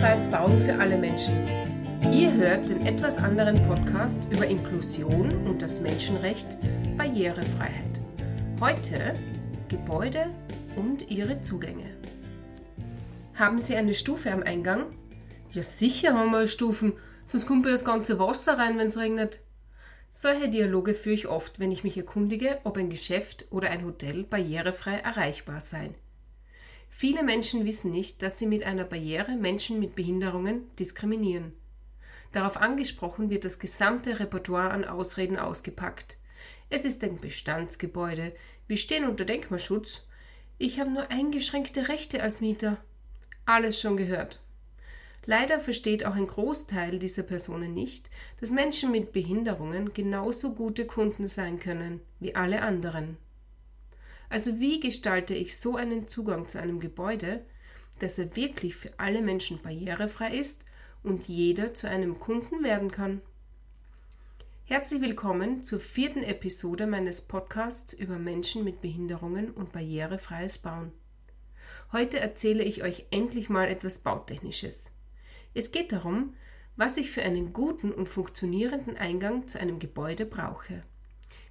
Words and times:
Barrierefreies 0.00 0.30
Bauen 0.30 0.62
für 0.62 0.78
alle 0.78 0.96
Menschen. 0.96 1.46
Ihr 2.10 2.32
hört 2.32 2.70
den 2.70 2.86
etwas 2.86 3.18
anderen 3.18 3.62
Podcast 3.68 4.18
über 4.30 4.46
Inklusion 4.46 5.46
und 5.46 5.60
das 5.60 5.82
Menschenrecht 5.82 6.56
Barrierefreiheit. 6.96 8.00
Heute 8.60 9.14
Gebäude 9.68 10.30
und 10.76 11.10
ihre 11.10 11.42
Zugänge. 11.42 11.84
Haben 13.34 13.58
Sie 13.58 13.76
eine 13.76 13.92
Stufe 13.92 14.32
am 14.32 14.42
Eingang? 14.42 14.86
Ja, 15.50 15.62
sicher 15.62 16.14
haben 16.14 16.30
wir 16.30 16.46
Stufen, 16.46 16.94
sonst 17.26 17.46
kommt 17.46 17.66
das 17.66 17.84
ganze 17.84 18.18
Wasser 18.18 18.56
rein, 18.56 18.78
wenn 18.78 18.86
es 18.86 18.96
regnet. 18.96 19.40
Solche 20.08 20.48
Dialoge 20.48 20.94
führe 20.94 21.14
ich 21.14 21.28
oft, 21.28 21.60
wenn 21.60 21.72
ich 21.72 21.84
mich 21.84 21.98
erkundige, 21.98 22.56
ob 22.64 22.78
ein 22.78 22.88
Geschäft 22.88 23.48
oder 23.50 23.68
ein 23.68 23.84
Hotel 23.84 24.24
barrierefrei 24.24 24.94
erreichbar 24.94 25.60
sei. 25.60 25.90
Viele 27.00 27.22
Menschen 27.22 27.64
wissen 27.64 27.90
nicht, 27.92 28.20
dass 28.20 28.38
sie 28.38 28.46
mit 28.46 28.66
einer 28.66 28.84
Barriere 28.84 29.34
Menschen 29.34 29.80
mit 29.80 29.94
Behinderungen 29.94 30.70
diskriminieren. 30.76 31.54
Darauf 32.30 32.58
angesprochen 32.58 33.30
wird 33.30 33.46
das 33.46 33.58
gesamte 33.58 34.20
Repertoire 34.20 34.70
an 34.70 34.84
Ausreden 34.84 35.38
ausgepackt. 35.38 36.18
Es 36.68 36.84
ist 36.84 37.02
ein 37.02 37.18
Bestandsgebäude. 37.18 38.34
Wir 38.68 38.76
stehen 38.76 39.06
unter 39.06 39.24
Denkmalschutz. 39.24 40.02
Ich 40.58 40.78
habe 40.78 40.90
nur 40.90 41.10
eingeschränkte 41.10 41.88
Rechte 41.88 42.22
als 42.22 42.42
Mieter. 42.42 42.76
Alles 43.46 43.80
schon 43.80 43.96
gehört. 43.96 44.44
Leider 45.24 45.58
versteht 45.58 46.04
auch 46.04 46.16
ein 46.16 46.26
Großteil 46.26 46.98
dieser 46.98 47.22
Personen 47.22 47.72
nicht, 47.72 48.10
dass 48.40 48.50
Menschen 48.50 48.90
mit 48.90 49.12
Behinderungen 49.12 49.94
genauso 49.94 50.52
gute 50.52 50.84
Kunden 50.86 51.28
sein 51.28 51.60
können 51.60 52.02
wie 52.18 52.34
alle 52.34 52.60
anderen. 52.60 53.16
Also 54.30 54.60
wie 54.60 54.78
gestalte 54.78 55.34
ich 55.34 55.58
so 55.58 55.74
einen 55.74 56.06
Zugang 56.06 56.46
zu 56.46 56.60
einem 56.60 56.78
Gebäude, 56.78 57.44
dass 57.98 58.16
er 58.16 58.36
wirklich 58.36 58.76
für 58.76 58.92
alle 58.96 59.22
Menschen 59.22 59.60
barrierefrei 59.60 60.38
ist 60.38 60.64
und 61.02 61.26
jeder 61.26 61.74
zu 61.74 61.88
einem 61.88 62.20
Kunden 62.20 62.62
werden 62.62 62.92
kann? 62.92 63.22
Herzlich 64.66 65.02
willkommen 65.02 65.64
zur 65.64 65.80
vierten 65.80 66.22
Episode 66.22 66.86
meines 66.86 67.22
Podcasts 67.22 67.92
über 67.92 68.20
Menschen 68.20 68.62
mit 68.62 68.80
Behinderungen 68.80 69.50
und 69.50 69.72
barrierefreies 69.72 70.58
Bauen. 70.58 70.92
Heute 71.90 72.20
erzähle 72.20 72.62
ich 72.62 72.84
euch 72.84 73.06
endlich 73.10 73.48
mal 73.48 73.66
etwas 73.66 73.98
Bautechnisches. 73.98 74.92
Es 75.54 75.72
geht 75.72 75.90
darum, 75.90 76.34
was 76.76 76.98
ich 76.98 77.10
für 77.10 77.22
einen 77.22 77.52
guten 77.52 77.90
und 77.90 78.08
funktionierenden 78.08 78.96
Eingang 78.96 79.48
zu 79.48 79.58
einem 79.58 79.80
Gebäude 79.80 80.24
brauche. 80.24 80.84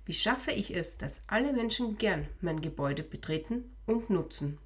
Wie 0.09 0.15
schaffe 0.15 0.49
ich 0.49 0.75
es, 0.75 0.97
dass 0.97 1.21
alle 1.27 1.53
Menschen 1.53 1.99
gern 1.99 2.25
mein 2.41 2.61
Gebäude 2.61 3.03
betreten 3.03 3.75
und 3.85 4.09
nutzen? 4.09 4.57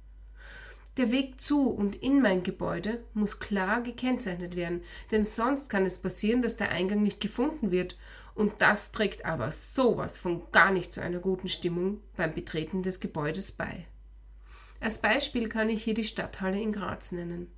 Der 0.98 1.12
Weg 1.12 1.40
zu 1.40 1.70
und 1.70 1.96
in 1.96 2.22
mein 2.22 2.42
Gebäude 2.42 3.04
muss 3.14 3.40
klar 3.40 3.82
gekennzeichnet 3.82 4.56
werden, 4.56 4.82
denn 5.12 5.24
sonst 5.24 5.70
kann 5.70 5.86
es 5.86 6.00
passieren, 6.00 6.42
dass 6.42 6.58
der 6.58 6.72
Eingang 6.72 7.04
nicht 7.04 7.22
gefunden 7.22 7.72
wird 7.72 7.98
und 8.34 8.54
das 8.60 8.92
trägt 8.92 9.24
aber 9.26 9.52
sowas 9.52 10.18
von 10.18 10.52
gar 10.52 10.72
nicht 10.72 10.92
zu 10.92 11.02
einer 11.02 11.20
guten 11.20 11.50
Stimmung 11.50 12.02
beim 12.16 12.34
Betreten 12.34 12.82
des 12.82 13.00
Gebäudes 13.00 13.52
bei. 13.52 13.86
Als 14.80 15.00
Beispiel 15.00 15.50
kann 15.50 15.70
ich 15.70 15.84
hier 15.84 15.94
die 15.94 16.04
Stadthalle 16.04 16.60
in 16.60 16.72
Graz 16.72 17.12
nennen. 17.12 17.52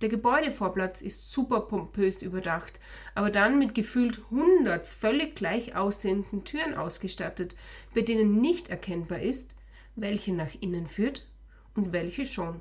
Der 0.00 0.08
Gebäudevorplatz 0.08 1.02
ist 1.02 1.30
super 1.30 1.60
pompös 1.60 2.22
überdacht, 2.22 2.80
aber 3.14 3.30
dann 3.30 3.58
mit 3.58 3.74
gefühlt 3.74 4.22
100 4.30 4.88
völlig 4.88 5.34
gleich 5.34 5.76
aussehenden 5.76 6.44
Türen 6.44 6.74
ausgestattet, 6.74 7.54
bei 7.94 8.00
denen 8.00 8.40
nicht 8.40 8.68
erkennbar 8.68 9.20
ist, 9.20 9.54
welche 9.96 10.32
nach 10.32 10.54
innen 10.60 10.86
führt 10.86 11.26
und 11.74 11.92
welche 11.92 12.24
schon. 12.24 12.60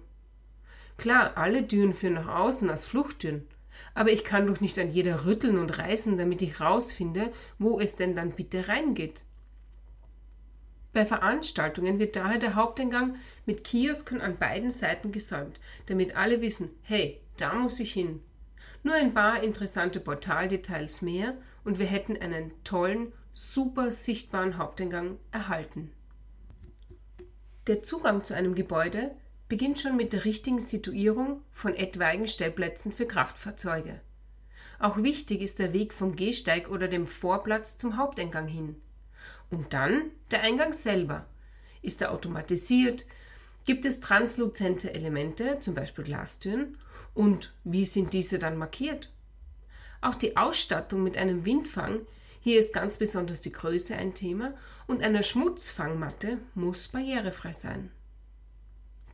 Klar, 0.98 1.38
alle 1.38 1.66
Türen 1.66 1.94
führen 1.94 2.16
nach 2.16 2.28
außen 2.28 2.70
als 2.70 2.84
Fluchttüren, 2.84 3.48
aber 3.94 4.12
ich 4.12 4.26
kann 4.26 4.46
doch 4.46 4.60
nicht 4.60 4.78
an 4.78 4.92
jeder 4.92 5.24
rütteln 5.24 5.58
und 5.58 5.78
reißen, 5.78 6.18
damit 6.18 6.42
ich 6.42 6.60
rausfinde, 6.60 7.32
wo 7.58 7.80
es 7.80 7.96
denn 7.96 8.18
dann 8.18 8.32
bitte 8.32 8.68
reingeht. 8.68 9.24
Bei 10.92 11.06
Veranstaltungen 11.06 12.00
wird 12.00 12.16
daher 12.16 12.40
der 12.40 12.56
Haupteingang 12.56 13.16
mit 13.46 13.64
Kiosken 13.64 14.20
an 14.20 14.38
beiden 14.38 14.72
Seiten 14.72 15.12
gesäumt, 15.12 15.60
damit 15.86 16.18
alle 16.18 16.42
wissen, 16.42 16.72
hey, 16.82 17.22
da 17.42 17.54
muss 17.54 17.80
ich 17.80 17.94
hin. 17.94 18.22
Nur 18.84 18.96
ein 18.96 19.14
paar 19.14 19.44
interessante 19.44 20.00
Portaldetails 20.00 21.02
mehr 21.02 21.36
und 21.64 21.80
wir 21.80 21.86
hätten 21.86 22.18
einen 22.18 22.52
tollen, 22.64 23.12
super 23.34 23.92
sichtbaren 23.92 24.58
Haupteingang 24.58 25.18
erhalten. 25.32 25.92
Der 27.68 27.84
Zugang 27.84 28.24
zu 28.24 28.34
einem 28.34 28.56
Gebäude 28.56 29.12
beginnt 29.48 29.80
schon 29.80 29.98
mit 29.98 30.14
der 30.14 30.26
richtigen 30.26 30.60
Situierung 30.60 31.42
von 31.52 31.76
etwaigen 31.76 32.28
Stellplätzen 32.28 32.92
für 32.92 33.06
Kraftfahrzeuge. 33.06 34.00
Auch 34.80 34.98
wichtig 34.98 35.42
ist 35.42 35.60
der 35.60 35.74
Weg 35.74 35.94
vom 35.94 36.16
Gehsteig 36.16 36.70
oder 36.70 36.88
dem 36.88 37.06
Vorplatz 37.06 37.76
zum 37.76 37.98
Haupteingang 37.98 38.48
hin. 38.48 38.82
Und 39.50 39.74
dann 39.74 40.12
der 40.32 40.44
Eingang 40.44 40.74
selber. 40.74 41.26
Ist 41.82 42.02
er 42.02 42.12
automatisiert? 42.12 43.06
Gibt 43.66 43.86
es 43.86 44.00
transluzente 44.00 44.94
Elemente, 44.94 45.60
zum 45.60 45.75
Beispiel 45.75 46.06
Glastüren? 46.06 46.78
Und 47.14 47.54
wie 47.64 47.86
sind 47.86 48.14
diese 48.14 48.40
dann 48.40 48.58
markiert? 48.58 49.12
Auch 50.02 50.16
die 50.16 50.38
Ausstattung 50.38 51.04
mit 51.04 51.18
einem 51.18 51.46
Windfang, 51.46 52.02
hier 52.40 52.60
ist 52.60 52.74
ganz 52.74 52.98
besonders 52.98 53.42
die 53.42 53.52
Größe 53.52 53.96
ein 53.96 54.14
Thema, 54.14 54.54
und 54.88 55.04
einer 55.04 55.24
Schmutzfangmatte 55.24 56.40
muss 56.56 56.88
barrierefrei 56.88 57.54
sein. 57.54 57.92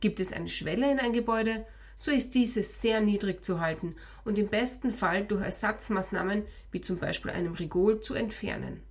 Gibt 0.00 0.20
es 0.20 0.32
eine 0.32 0.48
Schwelle 0.48 0.90
in 0.90 1.00
ein 1.00 1.12
Gebäude, 1.12 1.66
so 1.96 2.10
ist 2.10 2.34
diese 2.34 2.62
sehr 2.62 3.00
niedrig 3.00 3.42
zu 3.42 3.60
halten 3.60 3.96
und 4.24 4.38
im 4.38 4.48
besten 4.48 4.92
Fall 4.92 5.24
durch 5.24 5.42
Ersatzmaßnahmen 5.42 6.44
wie 6.70 6.82
zum 6.82 6.98
Beispiel 6.98 7.30
einem 7.30 7.54
Rigol 7.54 8.00
zu 8.00 8.14
entfernen. 8.14 8.82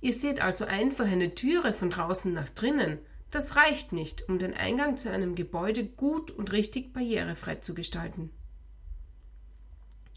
Ihr 0.00 0.12
seht 0.12 0.40
also 0.40 0.64
einfach 0.64 1.06
eine 1.06 1.34
Türe 1.34 1.72
von 1.72 1.90
draußen 1.90 2.32
nach 2.32 2.48
drinnen, 2.48 2.98
das 3.30 3.56
reicht 3.56 3.92
nicht, 3.92 4.28
um 4.28 4.38
den 4.38 4.54
Eingang 4.54 4.96
zu 4.96 5.10
einem 5.10 5.34
Gebäude 5.34 5.84
gut 5.84 6.30
und 6.30 6.52
richtig 6.52 6.92
barrierefrei 6.92 7.56
zu 7.56 7.74
gestalten. 7.74 8.30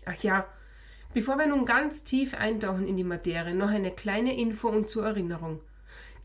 Ach 0.06 0.22
ja, 0.24 0.48
bevor 1.14 1.38
wir 1.38 1.46
nun 1.46 1.66
ganz 1.66 2.04
tief 2.04 2.34
eintauchen 2.34 2.88
in 2.88 2.98
die 2.98 3.04
Materie, 3.04 3.54
noch 3.54 3.70
eine 3.70 3.92
kleine 3.92 4.38
Info 4.38 4.70
und 4.70 4.90
zur 4.90 5.06
Erinnerung. 5.06 5.60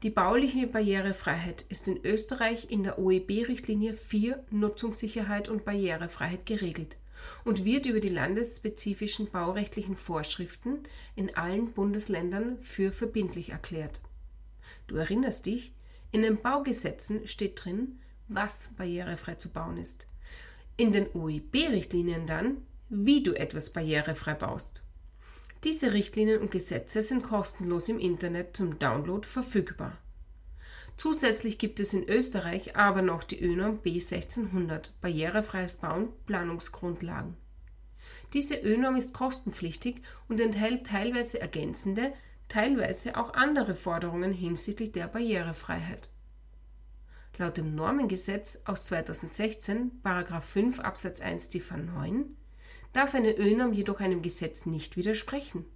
Die 0.02 0.10
bauliche 0.10 0.66
Barrierefreiheit 0.66 1.62
ist 1.68 1.88
in 1.88 2.04
Österreich 2.04 2.70
in 2.70 2.82
der 2.84 2.98
OEB-Richtlinie 2.98 3.94
4 3.94 4.44
Nutzungssicherheit 4.50 5.48
und 5.48 5.64
Barrierefreiheit 5.64 6.46
geregelt 6.46 6.96
und 7.44 7.64
wird 7.64 7.86
über 7.86 8.00
die 8.00 8.10
landesspezifischen 8.10 9.30
baurechtlichen 9.30 9.96
Vorschriften 9.96 10.84
in 11.14 11.34
allen 11.34 11.72
Bundesländern 11.72 12.58
für 12.62 12.92
verbindlich 12.92 13.50
erklärt. 13.50 14.00
Du 14.86 14.96
erinnerst 14.96 15.46
dich, 15.46 15.72
in 16.12 16.22
den 16.22 16.40
Baugesetzen 16.40 17.26
steht 17.26 17.64
drin, 17.64 18.00
was 18.28 18.70
barrierefrei 18.76 19.34
zu 19.36 19.50
bauen 19.50 19.76
ist. 19.76 20.06
In 20.76 20.92
den 20.92 21.08
OIB-Richtlinien 21.14 22.26
dann, 22.26 22.58
wie 22.88 23.22
du 23.22 23.32
etwas 23.32 23.70
barrierefrei 23.70 24.34
baust. 24.34 24.82
Diese 25.64 25.92
Richtlinien 25.92 26.40
und 26.40 26.50
Gesetze 26.50 27.02
sind 27.02 27.22
kostenlos 27.22 27.88
im 27.88 27.98
Internet 27.98 28.56
zum 28.56 28.78
Download 28.78 29.26
verfügbar. 29.26 29.98
Zusätzlich 30.96 31.58
gibt 31.58 31.78
es 31.80 31.92
in 31.92 32.08
Österreich 32.08 32.76
aber 32.76 33.02
noch 33.02 33.22
die 33.22 33.40
ÖNORM 33.40 33.80
B1600 33.84 34.90
Barrierefreies 35.00 35.76
Bauen 35.76 36.08
Planungsgrundlagen. 36.26 37.36
Diese 38.32 38.54
ÖNORM 38.56 38.96
ist 38.96 39.12
kostenpflichtig 39.12 40.02
und 40.28 40.40
enthält 40.40 40.86
teilweise 40.86 41.40
ergänzende, 41.40 42.12
teilweise 42.48 43.16
auch 43.16 43.34
andere 43.34 43.74
Forderungen 43.74 44.32
hinsichtlich 44.32 44.92
der 44.92 45.08
Barrierefreiheit. 45.08 46.10
Laut 47.38 47.56
dem 47.58 47.74
Normengesetz 47.74 48.60
aus 48.64 48.84
2016, 48.86 50.00
5 50.40 50.80
Absatz 50.80 51.20
1 51.20 51.50
Ziffer 51.50 51.76
9, 51.76 52.36
darf 52.92 53.14
eine 53.14 53.36
ÖNORM 53.36 53.74
jedoch 53.74 54.00
einem 54.00 54.22
Gesetz 54.22 54.64
nicht 54.64 54.96
widersprechen. 54.96 55.66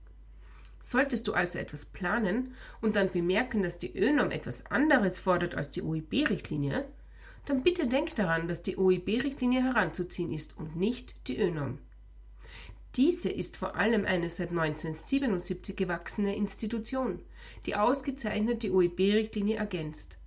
Solltest 0.80 1.28
du 1.28 1.34
also 1.34 1.58
etwas 1.58 1.84
planen 1.84 2.54
und 2.80 2.96
dann 2.96 3.10
bemerken, 3.10 3.62
dass 3.62 3.76
die 3.76 3.94
ÖNORM 3.94 4.30
etwas 4.30 4.64
anderes 4.66 5.18
fordert 5.18 5.54
als 5.54 5.70
die 5.70 5.82
OIB-Richtlinie, 5.82 6.86
dann 7.44 7.62
bitte 7.62 7.86
denk 7.86 8.14
daran, 8.14 8.48
dass 8.48 8.62
die 8.62 8.78
OIB-Richtlinie 8.78 9.62
heranzuziehen 9.62 10.32
ist 10.32 10.56
und 10.56 10.76
nicht 10.76 11.28
die 11.28 11.38
ÖNORM. 11.38 11.78
Diese 12.96 13.28
ist 13.28 13.56
vor 13.56 13.76
allem 13.76 14.04
eine 14.04 14.28
seit 14.28 14.50
1977 14.50 15.76
gewachsene 15.76 16.34
Institution, 16.34 17.20
die 17.66 17.76
ausgezeichnet 17.76 18.62
die 18.62 18.70
OIB-Richtlinie 18.70 19.56
ergänzt. 19.56 20.18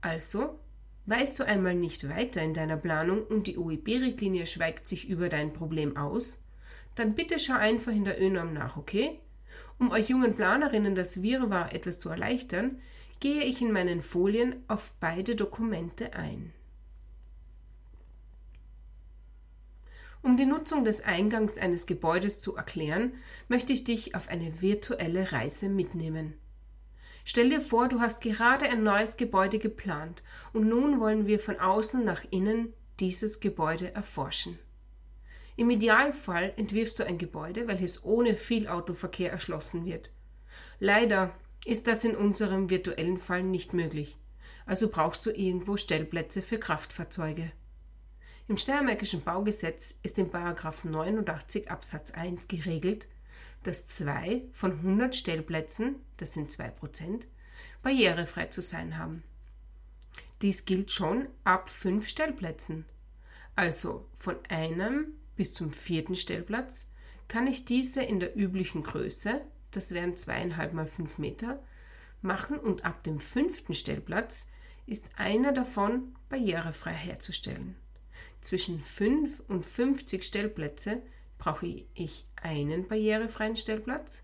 Also, 0.00 0.58
weißt 1.06 1.38
du 1.38 1.44
einmal 1.44 1.74
nicht 1.74 2.08
weiter 2.08 2.42
in 2.42 2.52
deiner 2.52 2.76
Planung 2.76 3.22
und 3.24 3.46
die 3.46 3.56
OIB-Richtlinie 3.56 4.46
schweigt 4.46 4.86
sich 4.86 5.08
über 5.08 5.30
dein 5.30 5.52
Problem 5.54 5.96
aus, 5.96 6.42
dann 6.94 7.14
bitte 7.14 7.38
schau 7.38 7.54
einfach 7.54 7.92
in 7.92 8.04
der 8.04 8.20
ÖNORM 8.20 8.52
nach, 8.52 8.76
okay? 8.76 9.20
Um 9.78 9.90
euch 9.90 10.08
jungen 10.08 10.34
Planerinnen 10.34 10.94
das 10.94 11.22
Wirrwarr 11.22 11.72
etwas 11.72 11.98
zu 12.00 12.10
erleichtern, 12.10 12.80
gehe 13.20 13.42
ich 13.44 13.62
in 13.62 13.72
meinen 13.72 14.02
Folien 14.02 14.56
auf 14.68 14.92
beide 15.00 15.36
Dokumente 15.36 16.12
ein. 16.14 16.52
Um 20.22 20.36
die 20.36 20.46
Nutzung 20.46 20.84
des 20.84 21.02
Eingangs 21.02 21.58
eines 21.58 21.86
Gebäudes 21.86 22.40
zu 22.40 22.56
erklären, 22.56 23.12
möchte 23.48 23.72
ich 23.72 23.84
dich 23.84 24.14
auf 24.14 24.28
eine 24.28 24.60
virtuelle 24.60 25.32
Reise 25.32 25.68
mitnehmen. 25.68 26.34
Stell 27.24 27.50
dir 27.50 27.60
vor, 27.60 27.88
du 27.88 28.00
hast 28.00 28.20
gerade 28.22 28.64
ein 28.66 28.82
neues 28.82 29.16
Gebäude 29.16 29.58
geplant 29.58 30.22
und 30.52 30.68
nun 30.68 30.98
wollen 30.98 31.26
wir 31.26 31.38
von 31.38 31.60
außen 31.60 32.02
nach 32.02 32.24
innen 32.30 32.72
dieses 33.00 33.40
Gebäude 33.40 33.94
erforschen. 33.94 34.58
Im 35.56 35.70
Idealfall 35.70 36.52
entwirfst 36.56 36.98
du 36.98 37.04
ein 37.04 37.18
Gebäude, 37.18 37.68
welches 37.68 38.04
ohne 38.04 38.34
viel 38.34 38.68
Autoverkehr 38.68 39.30
erschlossen 39.30 39.84
wird. 39.84 40.10
Leider 40.78 41.34
ist 41.64 41.86
das 41.86 42.04
in 42.04 42.16
unserem 42.16 42.70
virtuellen 42.70 43.18
Fall 43.18 43.42
nicht 43.42 43.74
möglich. 43.74 44.16
Also 44.66 44.88
brauchst 44.88 45.26
du 45.26 45.30
irgendwo 45.30 45.76
Stellplätze 45.76 46.42
für 46.42 46.58
Kraftfahrzeuge. 46.58 47.52
Im 48.48 48.56
Steiermärkischen 48.56 49.20
Baugesetz 49.20 49.98
ist 50.02 50.18
in 50.18 50.30
89 50.30 51.70
Absatz 51.70 52.12
1 52.12 52.48
geregelt, 52.48 53.06
dass 53.62 53.86
zwei 53.86 54.42
von 54.52 54.72
100 54.72 55.14
Stellplätzen, 55.14 55.96
das 56.16 56.32
sind 56.32 56.50
2%, 56.50 57.26
barrierefrei 57.82 58.46
zu 58.46 58.62
sein 58.62 58.96
haben. 58.96 59.22
Dies 60.40 60.64
gilt 60.64 60.90
schon 60.90 61.28
ab 61.44 61.68
fünf 61.68 62.08
Stellplätzen. 62.08 62.86
Also 63.54 64.08
von 64.14 64.36
einem 64.48 65.08
bis 65.36 65.52
zum 65.52 65.70
vierten 65.70 66.14
Stellplatz 66.14 66.90
kann 67.28 67.46
ich 67.46 67.66
diese 67.66 68.02
in 68.02 68.18
der 68.18 68.34
üblichen 68.34 68.82
Größe, 68.82 69.42
das 69.72 69.90
wären 69.90 70.16
zweieinhalb 70.16 70.72
mal 70.72 70.86
fünf 70.86 71.18
Meter, 71.18 71.62
machen 72.22 72.58
und 72.58 72.86
ab 72.86 73.02
dem 73.02 73.20
fünften 73.20 73.74
Stellplatz 73.74 74.46
ist 74.86 75.04
einer 75.16 75.52
davon 75.52 76.14
barrierefrei 76.30 76.94
herzustellen. 76.94 77.76
Zwischen 78.48 78.82
5 78.82 79.42
und 79.48 79.66
50 79.66 80.24
Stellplätze 80.24 81.02
brauche 81.36 81.66
ich 81.92 82.24
einen 82.36 82.88
barrierefreien 82.88 83.56
Stellplatz. 83.56 84.22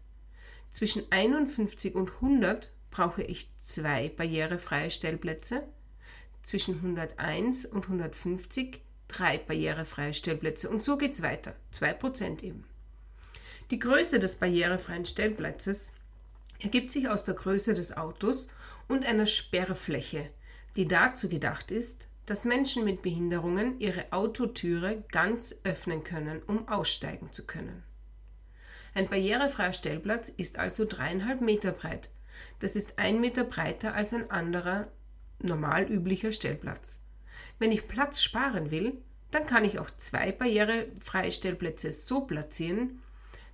Zwischen 0.71 1.03
51 1.13 1.95
und 1.95 2.11
100 2.11 2.73
brauche 2.91 3.23
ich 3.23 3.55
zwei 3.59 4.09
barrierefreie 4.09 4.89
Stellplätze. 4.91 5.69
Zwischen 6.41 6.77
101 6.77 7.67
und 7.67 7.85
150 7.85 8.81
drei 9.09 9.37
barrierefreie 9.37 10.15
Stellplätze 10.15 10.71
und 10.71 10.83
so 10.83 10.97
geht 10.97 11.13
es 11.13 11.21
weiter. 11.21 11.55
2% 11.75 12.43
eben. 12.45 12.65
Die 13.71 13.79
Größe 13.79 14.21
des 14.21 14.37
barrierefreien 14.37 15.05
Stellplatzes 15.05 15.93
ergibt 16.61 16.91
sich 16.91 17.11
aus 17.11 17.27
der 17.27 17.35
Größe 17.35 17.75
des 17.75 17.95
Autos 17.95 18.49
und 18.89 19.05
einer 19.05 19.27
Sperrfläche, 19.27 20.31
die 20.79 20.89
dazu 20.89 21.29
gedacht 21.29 21.71
ist, 21.71 22.09
dass 22.27 22.45
Menschen 22.45 22.85
mit 22.85 23.03
Behinderungen 23.03 23.81
ihre 23.81 24.13
Autotüre 24.13 25.05
ganz 25.13 25.61
öffnen 25.65 26.05
können, 26.05 26.43
um 26.43 26.69
aussteigen 26.69 27.33
zu 27.33 27.47
können. 27.47 27.83
Ein 28.95 29.09
barrierefreier 29.09 29.73
Stellplatz 29.73 30.29
ist 30.29 30.59
also 30.59 30.85
dreieinhalb 30.85 31.41
Meter 31.41 31.73
breit. 31.73 32.09
Das 32.61 32.77
ist 32.77 32.99
ein 32.99 33.21
Meter 33.21 33.45
breiter 33.45 33.95
als 33.95 34.15
ein 34.15 34.31
anderer 34.31 34.89
normal 35.41 35.91
üblicher 35.91 36.33
Stellplatz. 36.33 37.03
Wenn 37.59 37.73
ich 37.73 37.89
Platz 37.89 38.23
sparen 38.23 38.71
will, 38.71 39.03
dann 39.31 39.47
kann 39.47 39.65
ich 39.65 39.79
auch 39.79 39.91
zwei 39.91 40.31
barrierefreie 40.31 41.33
Stellplätze 41.33 41.91
so 41.93 42.21
platzieren, 42.21 43.03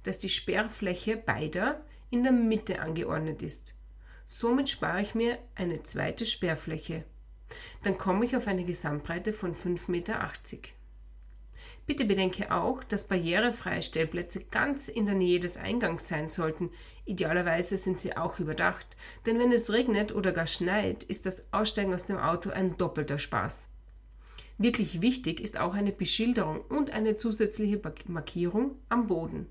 dass 0.03 0.19
die 0.19 0.29
Sperrfläche 0.29 1.17
beider 1.17 1.85
in 2.11 2.23
der 2.23 2.33
Mitte 2.33 2.81
angeordnet 2.81 3.43
ist. 3.43 3.75
Somit 4.25 4.69
spare 4.69 5.01
ich 5.01 5.15
mir 5.15 5.39
eine 5.55 5.83
zweite 5.83 6.27
Sperrfläche. 6.27 7.05
Dann 7.83 7.99
komme 7.99 8.25
ich 8.25 8.37
auf 8.37 8.47
eine 8.47 8.65
Gesamtbreite 8.65 9.33
von 9.33 9.55
5,80 9.55 9.91
Meter. 9.91 10.31
Bitte 11.87 12.05
bedenke 12.05 12.53
auch, 12.53 12.85
dass 12.85 13.09
barrierefreie 13.09 13.83
Stellplätze 13.83 14.45
ganz 14.51 14.89
in 14.89 15.07
der 15.07 15.15
Nähe 15.15 15.41
des 15.41 15.57
Eingangs 15.57 16.09
sein 16.09 16.29
sollten. 16.29 16.71
Idealerweise 17.05 17.77
sind 17.79 18.01
sie 18.01 18.17
auch 18.17 18.39
überdacht, 18.39 18.97
denn 19.27 19.39
wenn 19.39 19.53
es 19.53 19.73
regnet 19.73 20.15
oder 20.15 20.33
gar 20.33 20.47
schneit, 20.47 21.03
ist 21.05 21.27
das 21.27 21.53
Aussteigen 21.53 21.93
aus 21.93 22.05
dem 22.05 22.19
Auto 22.19 22.51
ein 22.51 22.77
doppelter 22.77 23.19
Spaß. 23.19 23.69
Wirklich 24.59 25.01
wichtig 25.01 25.41
ist 25.41 25.59
auch 25.59 25.75
eine 25.75 25.91
Beschilderung 25.91 26.61
und 26.61 26.91
eine 26.91 27.17
zusätzliche 27.17 27.81
Markierung 28.07 28.77
am 28.89 29.07
Boden. 29.07 29.47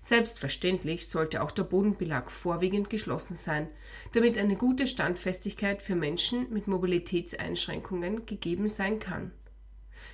Selbstverständlich 0.00 1.08
sollte 1.08 1.42
auch 1.42 1.50
der 1.50 1.64
Bodenbelag 1.64 2.30
vorwiegend 2.30 2.90
geschlossen 2.90 3.34
sein, 3.34 3.68
damit 4.12 4.38
eine 4.38 4.56
gute 4.56 4.86
Standfestigkeit 4.86 5.82
für 5.82 5.94
Menschen 5.94 6.52
mit 6.52 6.66
Mobilitätseinschränkungen 6.66 8.26
gegeben 8.26 8.68
sein 8.68 8.98
kann. 8.98 9.32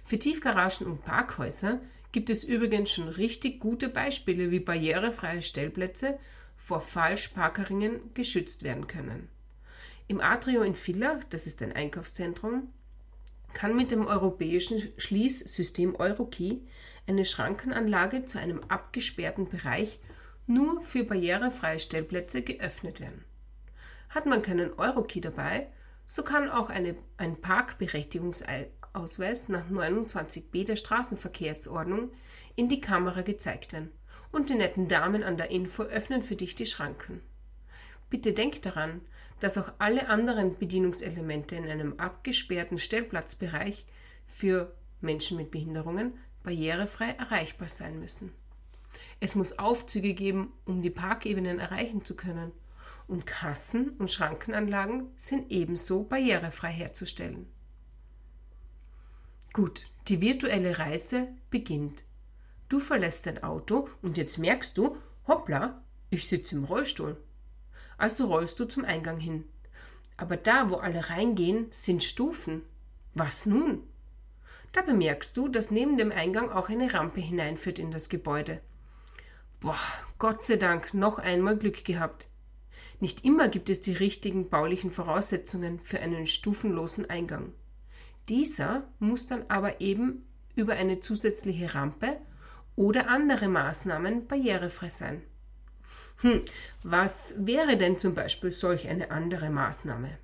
Für 0.05 0.19
Tiefgaragen 0.19 0.87
und 0.87 1.05
Parkhäuser 1.05 1.81
gibt 2.13 2.31
es 2.31 2.45
übrigens 2.45 2.91
schon 2.91 3.09
richtig 3.09 3.61
gute 3.61 3.89
Beispiele, 3.89 4.51
wie 4.51 4.61
barrierefreie 4.61 5.43
Stellplätze 5.43 6.19
vor 6.57 6.81
Falschparkeringen 6.81 8.15
geschützt 8.15 8.63
werden 8.63 8.87
können. 8.87 9.29
Im 10.09 10.21
Atrio 10.21 10.63
in 10.63 10.75
Villach, 10.75 11.25
das 11.31 11.47
ist 11.47 11.63
ein 11.63 11.73
Einkaufszentrum, 11.73 12.69
kann 13.55 13.77
mit 13.77 13.91
dem 13.91 14.07
europäischen 14.07 14.81
Schließsystem 14.97 15.95
Eurokey 15.97 16.63
eine 17.07 17.25
Schrankenanlage 17.25 18.25
zu 18.25 18.39
einem 18.39 18.61
abgesperrten 18.69 19.49
Bereich 19.49 20.01
nur 20.47 20.81
für 20.81 21.05
barrierefreie 21.05 21.81
Stellplätze 21.81 22.43
geöffnet 22.43 23.01
werden. 23.01 23.25
Hat 24.09 24.27
man 24.27 24.43
keinen 24.43 24.79
Eurokey 24.79 25.21
dabei, 25.21 25.67
so 26.05 26.23
kann 26.23 26.49
auch 26.49 26.71
eine, 26.71 26.95
ein 27.17 27.41
Parkberechtigungsausweis 27.41 29.49
nach 29.49 29.69
29b 29.69 30.65
der 30.65 30.77
Straßenverkehrsordnung 30.77 32.13
in 32.55 32.69
die 32.69 32.81
Kamera 32.81 33.23
gezeigt 33.23 33.73
werden 33.73 33.91
und 34.31 34.51
die 34.51 34.55
netten 34.55 34.87
Damen 34.89 35.25
an 35.25 35.37
der 35.37 35.51
Info 35.51 35.83
öffnen 35.83 36.23
für 36.23 36.37
dich 36.37 36.55
die 36.55 36.67
Schranken. 36.67 37.23
Bitte 38.09 38.33
denk 38.33 38.63
daran, 38.63 39.01
dass 39.41 39.59
auch 39.59 39.73
alle 39.79 40.09
anderen 40.09 40.57
Bedienungselemente 40.57 41.57
in 41.57 41.69
einem 41.69 41.99
abgesperrten 41.99 42.79
Stellplatzbereich 42.79 43.85
für 44.27 44.73
Menschen 45.01 45.37
mit 45.37 45.51
Behinderungen 45.51 46.15
barrierefrei 46.47 47.11
erreichbar 47.11 47.69
sein 47.69 47.99
müssen. 47.99 48.33
Es 49.19 49.35
muss 49.35 49.59
Aufzüge 49.59 50.15
geben, 50.15 50.53
um 50.65 50.81
die 50.81 50.91
Parkebenen 50.91 51.59
erreichen 51.59 52.05
zu 52.05 52.15
können. 52.15 52.53
Und 53.09 53.27
Kassen 53.27 53.91
und 53.99 54.13
Schrankenanlagen 54.13 55.09
sind 55.17 55.51
ebenso 55.51 56.05
barrierefrei 56.05 56.71
herzustellen. 56.71 57.47
Gut, 59.53 59.87
die 60.07 60.21
virtuelle 60.21 60.79
Reise 60.79 61.29
beginnt. 61.51 62.05
Du 62.69 62.79
verlässt 62.79 63.27
dein 63.27 63.43
Auto 63.43 63.89
und 64.03 64.17
jetzt 64.17 64.39
merkst 64.39 64.79
du, 64.79 64.97
hoppla, 65.27 65.83
ich 66.11 66.29
sitze 66.29 66.55
im 66.55 66.65
Rollstuhl. 66.65 67.17
Also 67.99 68.27
rollst 68.27 68.61
du 68.61 68.67
zum 68.67 68.85
Eingang 68.85 69.19
hin. 69.19 69.45
Aber 70.17 70.37
da, 70.37 70.71
wo 70.71 70.77
alle 70.77 71.11
reingehen, 71.11 71.67
sind 71.73 72.05
Stufen. 72.05 72.63
Was 73.15 73.47
nun? 73.47 73.83
Da 74.73 74.83
bemerkst 74.83 75.37
du, 75.37 75.49
dass 75.49 75.71
neben 75.71 75.97
dem 75.97 76.13
Eingang 76.13 76.51
auch 76.51 76.69
eine 76.69 76.93
Rampe 76.93 77.21
hineinführt 77.21 77.79
in 77.79 77.91
das 77.91 78.09
Gebäude. 78.09 78.61
Boah, 79.61 79.79
Gott 80.19 80.45
sei 80.45 80.57
Dank, 80.57 80.95
noch 80.95 81.19
einmal 81.19 81.57
Glück 81.57 81.85
gehabt. 81.85 82.29
Nicht 83.01 83.25
immer 83.25 83.49
gibt 83.49 83.71
es 83.71 83.81
die 83.81 83.93
richtigen 83.93 84.49
baulichen 84.49 84.91
Voraussetzungen 84.91 85.81
für 85.81 86.01
einen 86.01 86.27
stufenlosen 86.27 87.09
Eingang. 87.09 87.53
Dieser 88.29 88.89
muss 88.99 89.27
dann 89.27 89.45
aber 89.49 89.81
eben 89.81 90.27
über 90.55 90.75
eine 90.75 91.01
zusätzliche 91.01 91.75
Rampe 91.75 92.19
oder 92.75 93.09
andere 93.09 93.49
Maßnahmen 93.49 94.27
barrierefrei 94.27 94.89
sein. 94.89 95.23
Hm, 96.23 96.43
was 96.83 97.35
wäre 97.39 97.77
denn 97.77 97.99
zum 97.99 98.15
Beispiel 98.15 98.51
solch 98.51 98.89
eine 98.89 99.11
andere 99.11 99.51
Maßnahme? 99.51 100.19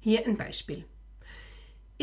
Hier 0.00 0.26
ein 0.26 0.36
Beispiel. 0.36 0.84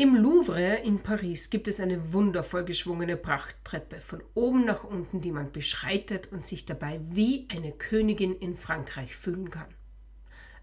Im 0.00 0.16
Louvre 0.16 0.76
in 0.76 1.00
Paris 1.00 1.50
gibt 1.50 1.68
es 1.68 1.78
eine 1.78 2.14
wundervoll 2.14 2.64
geschwungene 2.64 3.18
Prachttreppe 3.18 4.00
von 4.00 4.22
oben 4.32 4.64
nach 4.64 4.82
unten, 4.82 5.20
die 5.20 5.30
man 5.30 5.52
beschreitet 5.52 6.32
und 6.32 6.46
sich 6.46 6.64
dabei 6.64 6.98
wie 7.10 7.46
eine 7.52 7.70
Königin 7.70 8.34
in 8.34 8.56
Frankreich 8.56 9.14
fühlen 9.14 9.50
kann. 9.50 9.68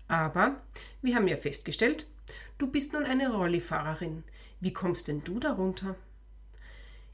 Aber, 0.07 0.59
wir 1.03 1.15
haben 1.15 1.27
ja 1.27 1.37
festgestellt, 1.37 2.07
du 2.57 2.65
bist 2.65 2.93
nun 2.93 3.03
eine 3.03 3.31
Rollifahrerin. 3.31 4.23
Wie 4.59 4.73
kommst 4.73 5.07
denn 5.07 5.23
du 5.23 5.39
darunter? 5.39 5.95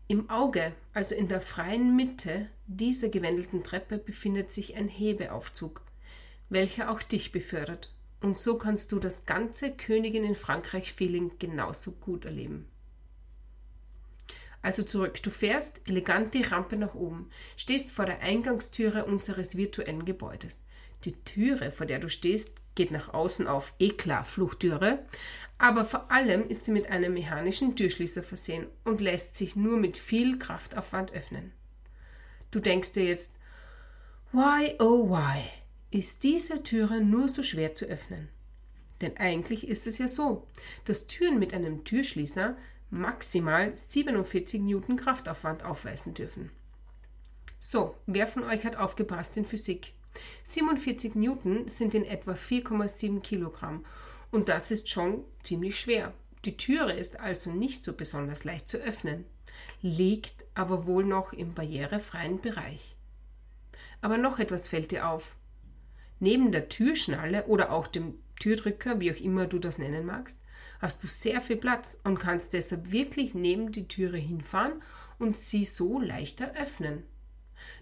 Im 0.07 0.29
Auge, 0.29 0.71
also 0.93 1.15
in 1.15 1.27
der 1.27 1.41
freien 1.41 1.93
Mitte 1.93 2.47
dieser 2.67 3.09
gewendelten 3.09 3.65
Treppe, 3.65 3.97
befindet 3.97 4.49
sich 4.49 4.77
ein 4.77 4.87
Hebeaufzug, 4.87 5.81
welcher 6.47 6.89
auch 6.89 7.01
dich 7.01 7.33
befördert. 7.33 7.93
Und 8.23 8.37
so 8.37 8.57
kannst 8.57 8.93
du 8.93 8.99
das 8.99 9.25
ganze 9.25 9.73
Königin 9.73 10.23
in 10.23 10.35
Frankreich-Feeling 10.35 11.33
genauso 11.39 11.91
gut 11.91 12.23
erleben. 12.23 12.69
Also 14.61 14.83
zurück, 14.83 15.21
du 15.21 15.29
fährst 15.29 15.81
elegant 15.89 16.33
die 16.33 16.43
Rampe 16.43 16.77
nach 16.77 16.95
oben, 16.95 17.29
stehst 17.57 17.91
vor 17.91 18.05
der 18.05 18.21
Eingangstüre 18.21 19.03
unseres 19.03 19.57
virtuellen 19.57 20.05
Gebäudes. 20.05 20.63
Die 21.03 21.11
Türe, 21.25 21.69
vor 21.69 21.85
der 21.85 21.99
du 21.99 22.07
stehst, 22.07 22.55
geht 22.75 22.91
nach 22.91 23.13
außen 23.13 23.45
auf, 23.45 23.73
eh 23.77 23.89
klar, 23.89 24.23
Fluchttüre, 24.23 24.99
aber 25.57 25.83
vor 25.83 26.09
allem 26.09 26.47
ist 26.47 26.63
sie 26.63 26.71
mit 26.71 26.89
einem 26.89 27.15
mechanischen 27.15 27.75
Türschließer 27.75 28.23
versehen 28.23 28.67
und 28.85 29.01
lässt 29.01 29.35
sich 29.35 29.57
nur 29.57 29.75
mit 29.75 29.97
viel 29.97 30.39
Kraftaufwand 30.39 31.11
öffnen. 31.11 31.51
Du 32.51 32.61
denkst 32.61 32.93
dir 32.93 33.03
jetzt, 33.03 33.33
why 34.31 34.75
oh 34.79 35.09
why 35.09 35.43
ist 35.93 36.23
diese 36.23 36.63
Türe 36.63 37.01
nur 37.01 37.27
so 37.29 37.43
schwer 37.43 37.73
zu 37.73 37.85
öffnen? 37.85 38.29
Denn 39.01 39.17
eigentlich 39.17 39.67
ist 39.67 39.85
es 39.85 39.97
ja 39.97 40.07
so, 40.07 40.47
dass 40.85 41.07
Türen 41.07 41.37
mit 41.37 41.53
einem 41.53 41.83
Türschließer 41.83 42.57
maximal 42.89 43.75
47 43.75 44.61
Newton 44.61 44.95
Kraftaufwand 44.95 45.63
aufweisen 45.63 46.13
dürfen. 46.13 46.51
So, 47.59 47.95
wer 48.07 48.27
von 48.27 48.43
euch 48.43 48.65
hat 48.65 48.75
aufgepasst 48.75 49.37
in 49.37 49.45
Physik? 49.45 49.93
47 50.43 51.15
Newton 51.15 51.67
sind 51.67 51.93
in 51.93 52.05
etwa 52.05 52.33
4,7 52.33 53.21
Kilogramm 53.21 53.85
und 54.31 54.49
das 54.49 54.71
ist 54.71 54.89
schon 54.89 55.23
ziemlich 55.43 55.79
schwer. 55.79 56.13
Die 56.45 56.57
Türe 56.57 56.93
ist 56.93 57.19
also 57.19 57.51
nicht 57.51 57.83
so 57.83 57.93
besonders 57.93 58.43
leicht 58.43 58.67
zu 58.67 58.77
öffnen, 58.77 59.25
liegt 59.81 60.43
aber 60.55 60.87
wohl 60.87 61.05
noch 61.05 61.33
im 61.33 61.53
barrierefreien 61.53 62.41
Bereich. 62.41 62.95
Aber 64.01 64.17
noch 64.17 64.39
etwas 64.39 64.67
fällt 64.67 64.91
dir 64.91 65.07
auf. 65.07 65.35
Neben 66.23 66.53
der 66.53 66.69
Türschnalle 66.69 67.47
oder 67.47 67.73
auch 67.73 67.85
dem 67.85 68.13
Türdrücker, 68.39 69.01
wie 69.01 69.11
auch 69.11 69.19
immer 69.19 69.45
du 69.45 69.59
das 69.59 69.77
nennen 69.77 70.05
magst, 70.05 70.39
hast 70.79 71.03
du 71.03 71.07
sehr 71.09 71.41
viel 71.41 71.57
Platz 71.57 71.99
und 72.05 72.17
kannst 72.17 72.53
deshalb 72.53 72.93
wirklich 72.93 73.33
neben 73.33 73.73
die 73.73 73.89
Türe 73.89 74.15
hinfahren 74.15 74.81
und 75.19 75.35
sie 75.35 75.65
so 75.65 75.99
leichter 75.99 76.53
öffnen. 76.55 77.03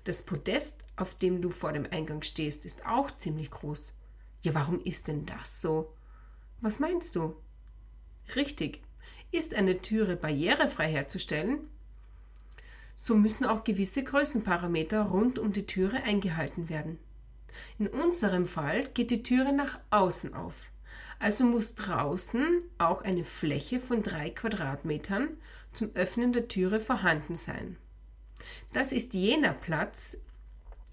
Das 0.05 0.23
Podest, 0.23 0.79
auf 0.95 1.13
dem 1.13 1.39
du 1.43 1.51
vor 1.51 1.71
dem 1.71 1.85
Eingang 1.91 2.23
stehst, 2.23 2.65
ist 2.65 2.83
auch 2.83 3.11
ziemlich 3.11 3.51
groß. 3.51 3.91
Ja, 4.41 4.55
warum 4.55 4.83
ist 4.83 5.07
denn 5.07 5.27
das 5.27 5.61
so? 5.61 5.93
Was 6.61 6.79
meinst 6.79 7.15
du? 7.15 7.35
Richtig. 8.35 8.81
Ist 9.31 9.53
eine 9.53 9.83
Türe 9.83 10.15
barrierefrei 10.15 10.91
herzustellen? 10.91 11.59
So 12.95 13.13
müssen 13.13 13.45
auch 13.45 13.63
gewisse 13.63 14.03
Größenparameter 14.03 15.03
rund 15.03 15.37
um 15.37 15.53
die 15.53 15.67
Türe 15.67 16.01
eingehalten 16.01 16.69
werden. 16.69 16.97
In 17.79 17.87
unserem 17.87 18.45
Fall 18.45 18.87
geht 18.93 19.11
die 19.11 19.23
Türe 19.23 19.53
nach 19.53 19.79
außen 19.89 20.33
auf. 20.33 20.71
Also 21.19 21.45
muss 21.45 21.75
draußen 21.75 22.63
auch 22.77 23.03
eine 23.03 23.23
Fläche 23.23 23.79
von 23.79 24.01
drei 24.01 24.31
Quadratmetern 24.31 25.37
zum 25.71 25.95
Öffnen 25.95 26.33
der 26.33 26.47
Türe 26.47 26.79
vorhanden 26.79 27.35
sein. 27.35 27.77
Das 28.73 28.91
ist 28.91 29.13
jener 29.13 29.53
Platz, 29.53 30.17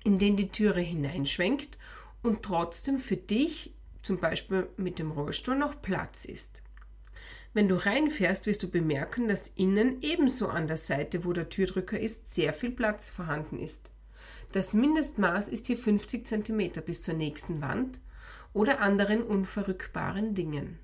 in 0.05 0.19
den 0.19 0.37
die 0.37 0.51
Türe 0.51 0.81
hineinschwenkt 0.81 1.79
und 2.23 2.43
trotzdem 2.43 2.99
für 2.99 3.17
dich, 3.17 3.75
zum 4.03 4.19
Beispiel 4.19 4.69
mit 4.77 4.99
dem 4.99 5.11
Rollstuhl, 5.11 5.57
noch 5.57 5.81
Platz 5.81 6.25
ist. 6.25 6.63
Wenn 7.55 7.69
du 7.69 7.77
reinfährst, 7.77 8.47
wirst 8.47 8.63
du 8.63 8.71
bemerken, 8.71 9.29
dass 9.29 9.49
innen 9.49 10.03
ebenso 10.03 10.49
an 10.49 10.69
der 10.69 10.77
Seite, 10.77 11.25
wo 11.25 11.33
der 11.33 11.49
Türdrücker 11.49 11.99
ist, 11.99 12.33
sehr 12.33 12.53
viel 12.53 12.71
Platz 12.71 13.09
vorhanden 13.09 13.59
ist. 13.59 13.91
Das 14.53 14.73
Mindestmaß 14.73 15.49
ist 15.49 15.67
hier 15.67 15.77
50 15.77 16.27
cm 16.27 16.71
bis 16.85 17.03
zur 17.03 17.15
nächsten 17.15 17.61
Wand 17.61 18.01
oder 18.55 18.81
anderen 18.81 19.23
unverrückbaren 19.23 20.35
Dingen. 20.35 20.79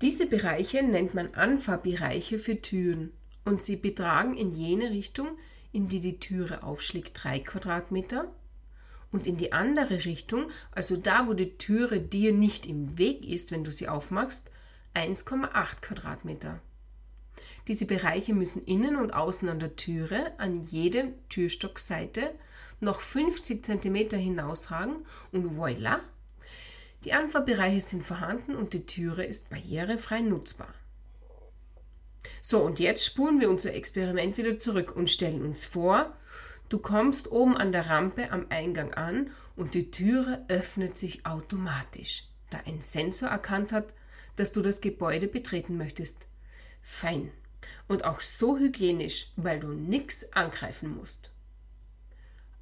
Diese 0.00 0.26
Bereiche 0.26 0.82
nennt 0.82 1.14
man 1.14 1.34
Anfahrbereiche 1.34 2.38
für 2.38 2.60
Türen 2.60 3.12
und 3.44 3.62
sie 3.62 3.76
betragen 3.76 4.34
in 4.34 4.52
jene 4.52 4.90
Richtung, 4.90 5.36
in 5.72 5.88
die 5.88 6.00
die 6.00 6.20
Türe 6.20 6.62
aufschlägt, 6.62 7.24
3 7.24 7.40
Quadratmeter 7.40 8.30
und 9.10 9.26
in 9.26 9.36
die 9.36 9.52
andere 9.52 10.04
Richtung, 10.04 10.48
also 10.70 10.96
da, 10.96 11.26
wo 11.26 11.34
die 11.34 11.58
Türe 11.58 12.00
dir 12.00 12.32
nicht 12.32 12.66
im 12.66 12.98
Weg 12.98 13.26
ist, 13.26 13.50
wenn 13.50 13.64
du 13.64 13.72
sie 13.72 13.88
aufmachst, 13.88 14.48
1,8 14.94 15.80
Quadratmeter. 15.80 16.60
Diese 17.66 17.86
Bereiche 17.86 18.34
müssen 18.34 18.62
innen 18.62 18.96
und 18.96 19.12
außen 19.12 19.48
an 19.48 19.58
der 19.58 19.76
Türe 19.76 20.38
an 20.38 20.66
jede 20.66 21.14
Türstockseite 21.28 22.30
noch 22.82 23.00
50 23.00 23.64
cm 23.64 24.10
hinausragen 24.10 24.96
und 25.30 25.58
voilà, 25.58 26.00
die 27.04 27.12
Anfahrbereiche 27.12 27.80
sind 27.80 28.04
vorhanden 28.04 28.54
und 28.54 28.72
die 28.72 28.86
Türe 28.86 29.24
ist 29.24 29.50
barrierefrei 29.50 30.20
nutzbar. 30.20 30.72
So, 32.40 32.60
und 32.60 32.80
jetzt 32.80 33.04
spulen 33.04 33.40
wir 33.40 33.50
unser 33.50 33.74
Experiment 33.74 34.36
wieder 34.36 34.58
zurück 34.58 34.94
und 34.94 35.10
stellen 35.10 35.42
uns 35.42 35.64
vor, 35.64 36.16
du 36.68 36.78
kommst 36.78 37.30
oben 37.30 37.56
an 37.56 37.72
der 37.72 37.88
Rampe 37.88 38.30
am 38.30 38.46
Eingang 38.50 38.94
an 38.94 39.30
und 39.56 39.74
die 39.74 39.90
Türe 39.90 40.44
öffnet 40.48 40.96
sich 40.96 41.26
automatisch, 41.26 42.24
da 42.50 42.58
ein 42.66 42.80
Sensor 42.80 43.28
erkannt 43.28 43.72
hat, 43.72 43.92
dass 44.36 44.52
du 44.52 44.62
das 44.62 44.80
Gebäude 44.80 45.28
betreten 45.28 45.76
möchtest. 45.76 46.26
Fein. 46.82 47.30
Und 47.88 48.04
auch 48.04 48.20
so 48.20 48.58
hygienisch, 48.58 49.26
weil 49.36 49.60
du 49.60 49.68
nichts 49.68 50.32
angreifen 50.32 50.96
musst. 50.96 51.30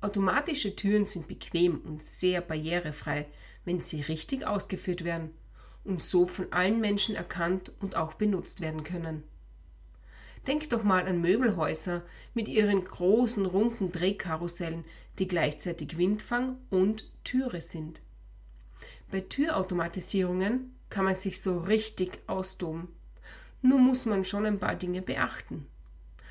Automatische 0.00 0.74
Türen 0.76 1.04
sind 1.04 1.28
bequem 1.28 1.80
und 1.84 2.02
sehr 2.02 2.40
barrierefrei, 2.40 3.26
wenn 3.64 3.80
sie 3.80 4.00
richtig 4.00 4.46
ausgeführt 4.46 5.04
werden 5.04 5.30
und 5.84 6.02
so 6.02 6.26
von 6.26 6.52
allen 6.52 6.80
Menschen 6.80 7.14
erkannt 7.14 7.72
und 7.80 7.96
auch 7.96 8.14
benutzt 8.14 8.60
werden 8.60 8.84
können. 8.84 9.24
Denk 10.46 10.70
doch 10.70 10.82
mal 10.84 11.06
an 11.06 11.20
Möbelhäuser 11.20 12.02
mit 12.32 12.48
ihren 12.48 12.82
großen 12.82 13.44
runden 13.44 13.92
Drehkarussellen, 13.92 14.84
die 15.18 15.26
gleichzeitig 15.26 15.98
Windfang 15.98 16.56
und 16.70 17.10
Türe 17.24 17.60
sind. 17.60 18.00
Bei 19.10 19.20
Türautomatisierungen 19.20 20.74
kann 20.88 21.04
man 21.04 21.14
sich 21.14 21.42
so 21.42 21.58
richtig 21.58 22.20
austoben. 22.26 22.88
Nur 23.60 23.78
muss 23.78 24.06
man 24.06 24.24
schon 24.24 24.46
ein 24.46 24.58
paar 24.58 24.76
Dinge 24.76 25.02
beachten. 25.02 25.66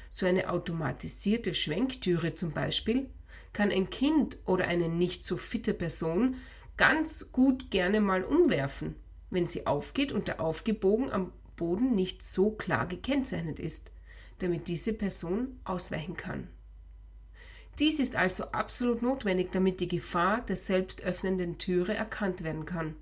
So 0.10 0.26
eine 0.26 0.50
automatisierte 0.50 1.54
Schwenktüre 1.54 2.34
zum 2.34 2.52
Beispiel 2.52 3.10
kann 3.54 3.72
ein 3.72 3.90
Kind 3.90 4.38
oder 4.46 4.68
eine 4.68 4.90
nicht 4.90 5.24
so 5.24 5.38
fitte 5.38 5.74
Person 5.74 6.36
ganz 6.78 7.32
gut 7.32 7.72
gerne 7.72 8.02
mal 8.02 8.24
umwerfen, 8.24 8.96
wenn 9.30 9.48
sie 9.48 9.68
aufgeht 9.68 10.12
und 10.12 10.28
der 10.28 10.40
Aufgebogen 10.40 11.12
am 11.12 11.32
Boden 11.56 11.94
nicht 11.94 12.24
so 12.24 12.52
klar 12.52 12.86
gekennzeichnet 12.88 13.60
ist 13.60 13.92
damit 14.40 14.68
diese 14.68 14.94
Person 14.94 15.60
ausweichen 15.64 16.18
kann. 16.18 16.48
Dies 17.78 18.00
ist 18.00 18.16
also 18.16 18.46
absolut 18.52 19.02
notwendig, 19.02 19.52
damit 19.52 19.80
die 19.80 19.88
Gefahr 19.88 20.42
der 20.42 20.58
selbst 20.58 21.04
öffnenden 21.04 21.58
Türe 21.58 21.94
erkannt 21.94 22.44
werden 22.44 22.66
kann. 22.66 22.96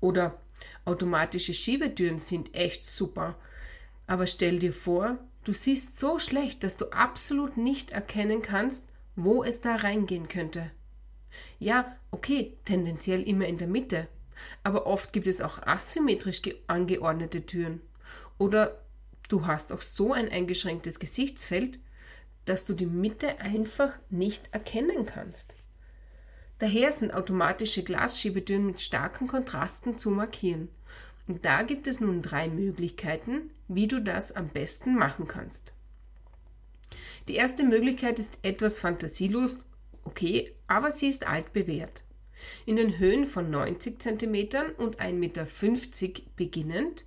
Oder 0.00 0.38
automatische 0.84 1.52
Schiebetüren 1.52 2.18
sind 2.18 2.54
echt 2.54 2.82
super, 2.82 3.36
aber 4.06 4.26
stell 4.26 4.58
dir 4.58 4.72
vor, 4.72 5.18
Du 5.44 5.52
siehst 5.52 5.98
so 5.98 6.18
schlecht, 6.18 6.64
dass 6.64 6.78
du 6.78 6.86
absolut 6.86 7.58
nicht 7.58 7.90
erkennen 7.90 8.40
kannst, 8.40 8.88
wo 9.16 9.44
es 9.44 9.60
da 9.60 9.76
reingehen 9.76 10.28
könnte. 10.28 10.70
Ja, 11.58 11.96
okay, 12.10 12.56
tendenziell 12.64 13.22
immer 13.22 13.46
in 13.46 13.58
der 13.58 13.66
Mitte, 13.66 14.08
aber 14.62 14.86
oft 14.86 15.12
gibt 15.12 15.26
es 15.26 15.40
auch 15.40 15.62
asymmetrisch 15.62 16.42
angeordnete 16.66 17.46
Türen. 17.46 17.80
Oder 18.38 18.82
du 19.28 19.46
hast 19.46 19.72
auch 19.72 19.80
so 19.80 20.12
ein 20.12 20.28
eingeschränktes 20.28 20.98
Gesichtsfeld, 20.98 21.78
dass 22.44 22.66
du 22.66 22.74
die 22.74 22.86
Mitte 22.86 23.40
einfach 23.40 23.98
nicht 24.10 24.48
erkennen 24.52 25.06
kannst. 25.06 25.54
Daher 26.58 26.92
sind 26.92 27.12
automatische 27.12 27.82
Glasschiebetüren 27.82 28.66
mit 28.66 28.80
starken 28.80 29.26
Kontrasten 29.26 29.98
zu 29.98 30.10
markieren. 30.10 30.68
Und 31.26 31.44
da 31.44 31.62
gibt 31.62 31.86
es 31.86 32.00
nun 32.00 32.22
drei 32.22 32.48
Möglichkeiten, 32.48 33.50
wie 33.66 33.88
du 33.88 34.00
das 34.00 34.32
am 34.32 34.48
besten 34.48 34.94
machen 34.94 35.26
kannst. 35.26 35.72
Die 37.28 37.36
erste 37.36 37.64
Möglichkeit 37.64 38.18
ist 38.18 38.38
etwas 38.42 38.78
fantasielos, 38.78 39.60
okay, 40.04 40.54
aber 40.66 40.90
sie 40.90 41.08
ist 41.08 41.26
altbewährt. 41.26 42.02
In 42.66 42.76
den 42.76 42.98
Höhen 42.98 43.26
von 43.26 43.50
90 43.50 43.98
cm 43.98 44.74
und 44.76 45.00
1,50 45.00 45.12
Meter 45.12 45.46
beginnend 46.36 47.06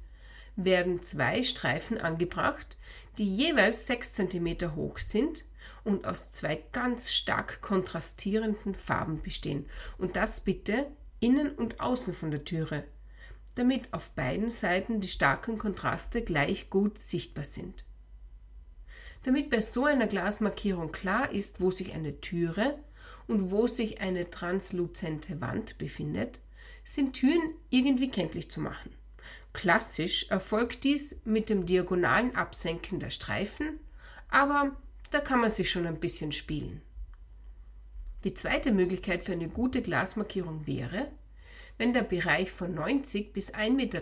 werden 0.55 1.03
zwei 1.03 1.43
Streifen 1.43 2.00
angebracht, 2.00 2.77
die 3.17 3.25
jeweils 3.25 3.86
6 3.86 4.13
cm 4.13 4.75
hoch 4.75 4.97
sind 4.97 5.45
und 5.83 6.05
aus 6.05 6.31
zwei 6.31 6.63
ganz 6.71 7.13
stark 7.13 7.62
kontrastierenden 7.62 8.75
Farben 8.75 9.21
bestehen. 9.21 9.67
Und 9.97 10.15
das 10.15 10.41
bitte 10.41 10.88
innen 11.19 11.51
und 11.51 11.79
außen 11.79 12.13
von 12.13 12.31
der 12.31 12.43
Türe, 12.43 12.83
damit 13.55 13.93
auf 13.93 14.09
beiden 14.12 14.50
Seiten 14.50 15.00
die 15.00 15.07
starken 15.07 15.57
Kontraste 15.57 16.24
gleich 16.24 16.69
gut 16.69 16.97
sichtbar 16.97 17.43
sind. 17.43 17.87
Damit 19.24 19.50
bei 19.50 19.62
so 19.62 19.86
einer 19.86 20.07
Glasmarkierung 20.07 20.91
klar 20.91 21.31
ist, 21.31 21.59
wo 21.59 21.71
sich 21.71 21.93
eine 21.93 22.21
Türe 22.21 22.77
und 23.27 23.51
wo 23.51 23.67
sich 23.67 24.01
eine 24.01 24.29
transluzente 24.29 25.41
Wand 25.41 25.77
befindet, 25.77 26.39
sind 26.83 27.13
Türen 27.13 27.55
irgendwie 27.69 28.09
kenntlich 28.09 28.50
zu 28.50 28.62
machen. 28.62 28.91
Klassisch 29.53 30.29
erfolgt 30.29 30.83
dies 30.83 31.17
mit 31.25 31.50
dem 31.50 31.65
diagonalen 31.65 32.36
Absenken 32.36 33.00
der 33.00 33.09
Streifen, 33.09 33.79
aber 34.29 34.71
da 35.12 35.19
kann 35.19 35.41
man 35.41 35.50
sich 35.50 35.69
schon 35.69 35.88
ein 35.88 36.00
bisschen 36.00 36.31
spielen. 36.31 36.81
Die 38.24 38.33
zweite 38.33 38.71
Möglichkeit 38.71 39.24
für 39.24 39.33
eine 39.33 39.50
gute 39.50 39.81
Glasmarkierung 39.81 40.67
wäre, 40.67 41.07
wenn 41.77 41.93
der 41.93 42.03
Bereich 42.03 42.51
von 42.51 42.74
90 42.74 43.33
bis 43.33 43.53
1,30 43.53 43.71
Meter 43.71 44.00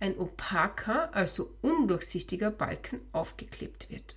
ein 0.00 0.18
opaker, 0.18 1.14
also 1.14 1.54
undurchsichtiger 1.60 2.50
Balken 2.50 3.00
aufgeklebt 3.12 3.90
wird. 3.90 4.16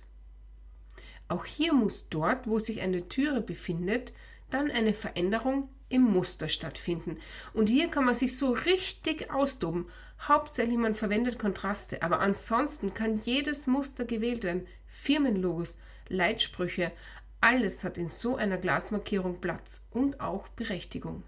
Auch 1.28 1.44
hier 1.44 1.72
muss 1.72 2.08
dort, 2.08 2.46
wo 2.46 2.58
sich 2.58 2.80
eine 2.80 3.08
Türe 3.08 3.40
befindet, 3.40 4.12
dann 4.50 4.70
eine 4.70 4.94
Veränderung 4.94 5.68
im 5.88 6.02
Muster 6.02 6.48
stattfinden. 6.48 7.18
Und 7.52 7.68
hier 7.68 7.88
kann 7.88 8.04
man 8.04 8.14
sich 8.14 8.36
so 8.36 8.52
richtig 8.52 9.30
austoben. 9.30 9.88
Hauptsächlich 10.20 10.76
man 10.76 10.94
verwendet 10.94 11.38
Kontraste, 11.38 12.02
aber 12.02 12.20
ansonsten 12.20 12.94
kann 12.94 13.20
jedes 13.24 13.66
Muster 13.66 14.04
gewählt 14.04 14.42
werden. 14.42 14.66
Firmenlogos, 14.86 15.76
Leitsprüche, 16.08 16.92
alles 17.40 17.84
hat 17.84 17.98
in 17.98 18.08
so 18.08 18.36
einer 18.36 18.56
Glasmarkierung 18.56 19.40
Platz 19.40 19.86
und 19.90 20.20
auch 20.20 20.48
Berechtigung. 20.48 21.22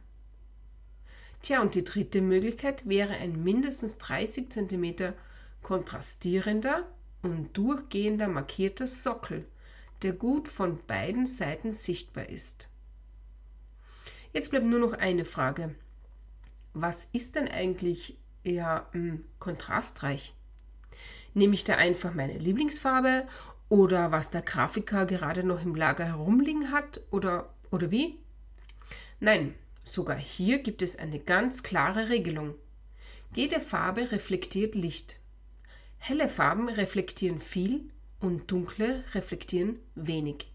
Tja, 1.47 1.61
und 1.61 1.77
die 1.77 1.85
dritte 1.85 2.23
Möglichkeit 2.23 2.89
wäre 2.89 3.13
ein 3.13 3.45
mindestens 3.45 3.99
30 3.99 4.51
cm 4.51 5.13
kontrastierender 5.63 6.89
und 7.23 7.57
durchgehender 7.57 8.27
markierter 8.27 8.89
Sockel, 8.89 9.47
der 10.03 10.13
gut 10.13 10.49
von 10.49 10.85
beiden 10.89 11.25
Seiten 11.25 11.71
sichtbar 11.71 12.29
ist. 12.31 12.69
Jetzt 14.33 14.51
bleibt 14.51 14.67
nur 14.67 14.81
noch 14.81 14.93
eine 14.95 15.25
Frage. 15.25 15.77
Was 16.75 17.07
ist 17.13 17.37
denn 17.37 17.47
eigentlich 17.47 18.19
eher 18.43 18.89
hm, 18.91 19.25
kontrastreich? 19.39 20.35
Nehme 21.33 21.55
ich 21.55 21.63
da 21.63 21.77
einfach 21.77 22.13
meine 22.13 22.39
Lieblingsfarbe 22.39 23.25
oder 23.69 24.11
was 24.11 24.31
der 24.31 24.43
Grafiker 24.43 25.07
gerade 25.07 25.45
noch 25.45 25.63
im 25.63 25.77
Lager 25.77 26.07
herumliegen 26.07 26.73
hat 26.73 27.03
oder, 27.13 27.55
oder 27.71 27.93
wie? 27.93 28.19
Nein, 29.21 29.55
sogar 29.87 30.19
hier 30.19 30.59
gibt 30.59 30.83
es 30.83 30.97
eine 30.97 31.19
ganz 31.19 31.63
klare 31.63 32.11
Regelung. 32.11 32.55
Jede 33.35 33.61
Farbe 33.61 34.13
reflektiert 34.13 34.75
Licht. 34.75 35.19
Helle 35.99 36.29
Farben 36.29 36.69
reflektieren 36.69 37.39
viel 37.39 37.89
und 38.21 38.51
dunkle 38.51 39.05
reflektieren 39.15 39.79
wenig. 39.95 40.51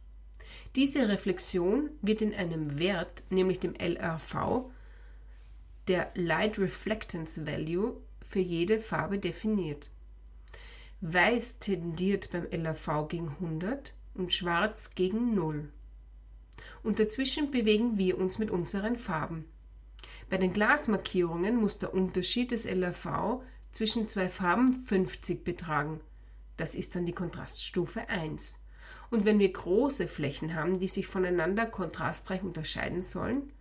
Diese 0.76 1.08
Reflexion 1.08 1.90
wird 2.02 2.22
in 2.22 2.34
einem 2.34 2.80
Wert, 2.80 3.24
nämlich 3.30 3.60
dem 3.60 3.74
LRV, 3.76 4.70
der 5.88 6.12
Light 6.16 6.60
Reflectance 6.60 7.46
Value, 7.46 7.98
für 8.22 8.40
jede 8.40 8.80
Farbe 8.80 9.18
definiert. 9.18 9.90
Weiß 11.02 11.60
tendiert 11.60 12.32
beim 12.32 12.48
LRV 12.50 13.08
gegen 13.10 13.30
100 13.30 13.96
und 14.14 14.34
Schwarz 14.34 14.92
gegen 14.96 15.34
0. 15.34 15.70
Und 16.84 17.00
dazwischen 17.00 17.52
bewegen 17.52 17.98
wir 17.98 18.18
uns 18.18 18.40
mit 18.40 18.50
unseren 18.50 18.98
Farben. 18.98 19.46
Bei 20.30 20.38
den 20.38 20.54
Glasmarkierungen 20.54 21.56
muss 21.56 21.78
der 21.78 21.94
Unterschied 21.94 22.52
des 22.52 22.66
LRV 22.66 23.42
zwischen 23.72 24.08
zwei 24.08 24.30
Farben 24.30 24.74
50 24.74 25.44
betragen. 25.44 26.02
Das 26.58 26.76
ist 26.76 26.96
dann 26.96 27.06
die 27.06 27.14
Kontraststufe 27.14 28.10
1. 28.10 28.60
Und 29.10 29.26
wenn 29.26 29.40
wir 29.40 29.52
große 29.52 30.08
Flächen 30.08 30.56
haben, 30.56 30.80
die 30.80 30.88
sich 30.88 31.06
voneinander 31.06 31.66
kontrastreich 31.66 32.44
unterscheiden 32.44 33.02
sollen, 33.02 33.52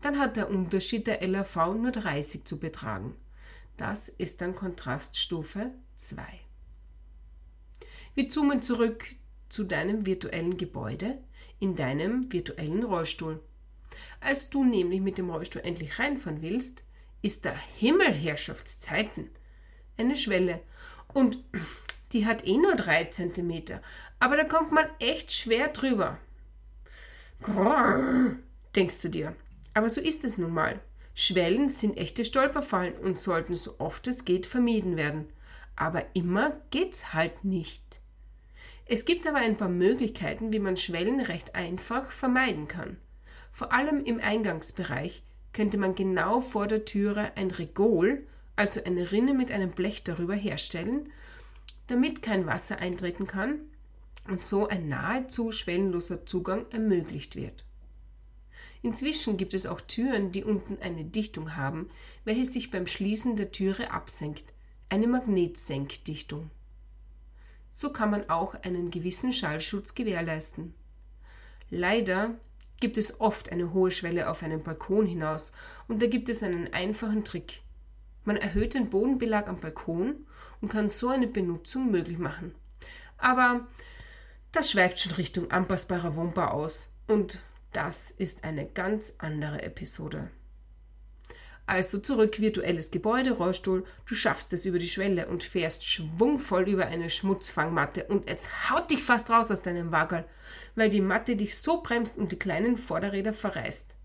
dann 0.00 0.18
hat 0.18 0.36
der 0.36 0.50
Unterschied 0.50 1.06
der 1.06 1.26
LAV 1.26 1.56
nur 1.74 1.90
30 1.90 2.44
zu 2.44 2.58
betragen. 2.58 3.16
Das 3.76 4.08
ist 4.08 4.40
dann 4.40 4.54
Kontraststufe 4.54 5.72
2. 5.96 6.22
Wir 8.14 8.28
zoomen 8.28 8.62
zurück 8.62 9.06
zu 9.48 9.64
deinem 9.64 10.04
virtuellen 10.04 10.56
Gebäude 10.56 11.18
in 11.60 11.74
deinem 11.74 12.32
virtuellen 12.32 12.84
Rollstuhl. 12.84 13.40
Als 14.20 14.50
du 14.50 14.64
nämlich 14.64 15.00
mit 15.00 15.18
dem 15.18 15.30
Rollstuhl 15.30 15.62
endlich 15.62 15.98
reinfahren 15.98 16.42
willst, 16.42 16.84
ist 17.22 17.44
der 17.44 17.56
Himmelherrschaftszeiten 17.78 19.30
eine 19.96 20.16
Schwelle 20.16 20.60
und 21.12 21.38
die 22.12 22.26
hat 22.26 22.46
eh 22.46 22.56
nur 22.56 22.76
3 22.76 23.06
cm, 23.06 23.80
aber 24.20 24.36
da 24.36 24.44
kommt 24.44 24.72
man 24.72 24.86
echt 25.00 25.32
schwer 25.32 25.68
drüber. 25.68 26.18
Grrr, 27.42 28.36
denkst 28.74 29.00
du 29.02 29.08
dir. 29.08 29.36
Aber 29.74 29.90
so 29.90 30.00
ist 30.00 30.24
es 30.24 30.38
nun 30.38 30.52
mal. 30.52 30.80
Schwellen 31.14 31.68
sind 31.68 31.96
echte 31.96 32.24
Stolperfallen 32.24 32.94
und 32.94 33.18
sollten 33.18 33.54
so 33.54 33.78
oft 33.78 34.06
es 34.06 34.24
geht 34.24 34.46
vermieden 34.46 34.96
werden. 34.96 35.28
Aber 35.76 36.04
immer 36.14 36.60
geht's 36.70 37.12
halt 37.12 37.44
nicht. 37.44 38.00
Es 38.90 39.04
gibt 39.04 39.26
aber 39.26 39.36
ein 39.36 39.58
paar 39.58 39.68
Möglichkeiten, 39.68 40.50
wie 40.50 40.58
man 40.58 40.78
Schwellen 40.78 41.20
recht 41.20 41.54
einfach 41.54 42.10
vermeiden 42.10 42.68
kann. 42.68 42.96
Vor 43.52 43.70
allem 43.70 44.02
im 44.02 44.18
Eingangsbereich 44.18 45.22
könnte 45.52 45.76
man 45.76 45.94
genau 45.94 46.40
vor 46.40 46.66
der 46.66 46.86
Türe 46.86 47.32
ein 47.36 47.50
Regol, 47.50 48.26
also 48.56 48.82
eine 48.82 49.12
Rinne 49.12 49.34
mit 49.34 49.52
einem 49.52 49.72
Blech 49.72 50.04
darüber 50.04 50.34
herstellen, 50.34 51.12
damit 51.86 52.22
kein 52.22 52.46
Wasser 52.46 52.78
eintreten 52.78 53.26
kann 53.26 53.60
und 54.26 54.46
so 54.46 54.68
ein 54.68 54.88
nahezu 54.88 55.52
schwellenloser 55.52 56.24
Zugang 56.24 56.64
ermöglicht 56.70 57.36
wird. 57.36 57.66
Inzwischen 58.80 59.36
gibt 59.36 59.52
es 59.52 59.66
auch 59.66 59.82
Türen, 59.82 60.32
die 60.32 60.44
unten 60.44 60.78
eine 60.80 61.04
Dichtung 61.04 61.56
haben, 61.56 61.90
welche 62.24 62.46
sich 62.46 62.70
beim 62.70 62.86
Schließen 62.86 63.36
der 63.36 63.52
Türe 63.52 63.90
absenkt, 63.90 64.44
eine 64.88 65.08
Magnetsenkdichtung. 65.08 66.50
So 67.80 67.90
kann 67.90 68.10
man 68.10 68.28
auch 68.28 68.56
einen 68.64 68.90
gewissen 68.90 69.32
Schallschutz 69.32 69.94
gewährleisten. 69.94 70.74
Leider 71.70 72.34
gibt 72.80 72.98
es 72.98 73.20
oft 73.20 73.52
eine 73.52 73.72
hohe 73.72 73.92
Schwelle 73.92 74.28
auf 74.28 74.42
einen 74.42 74.64
Balkon 74.64 75.06
hinaus 75.06 75.52
und 75.86 76.02
da 76.02 76.08
gibt 76.08 76.28
es 76.28 76.42
einen 76.42 76.74
einfachen 76.74 77.22
Trick. 77.22 77.62
Man 78.24 78.36
erhöht 78.36 78.74
den 78.74 78.90
Bodenbelag 78.90 79.46
am 79.46 79.60
Balkon 79.60 80.26
und 80.60 80.72
kann 80.72 80.88
so 80.88 81.10
eine 81.10 81.28
Benutzung 81.28 81.92
möglich 81.92 82.18
machen. 82.18 82.52
Aber 83.16 83.68
das 84.50 84.72
schweift 84.72 84.98
schon 84.98 85.12
Richtung 85.12 85.52
anpassbarer 85.52 86.16
Wohnbau 86.16 86.48
aus 86.48 86.88
und 87.06 87.38
das 87.72 88.10
ist 88.10 88.42
eine 88.42 88.66
ganz 88.66 89.14
andere 89.18 89.62
Episode. 89.62 90.32
Also 91.68 91.98
zurück 91.98 92.40
virtuelles 92.40 92.90
Gebäude, 92.90 93.32
Rollstuhl, 93.32 93.84
du 94.06 94.14
schaffst 94.14 94.54
es 94.54 94.64
über 94.64 94.78
die 94.78 94.88
Schwelle 94.88 95.28
und 95.28 95.44
fährst 95.44 95.84
schwungvoll 95.86 96.66
über 96.66 96.86
eine 96.86 97.10
Schmutzfangmatte 97.10 98.04
und 98.04 98.26
es 98.26 98.70
haut 98.70 98.90
dich 98.90 99.02
fast 99.02 99.28
raus 99.28 99.50
aus 99.50 99.60
deinem 99.60 99.92
Wagel, 99.92 100.24
weil 100.76 100.88
die 100.88 101.02
Matte 101.02 101.36
dich 101.36 101.58
so 101.58 101.82
bremst 101.82 102.16
und 102.16 102.32
die 102.32 102.38
kleinen 102.38 102.78
Vorderräder 102.78 103.34
verreißt. 103.34 103.96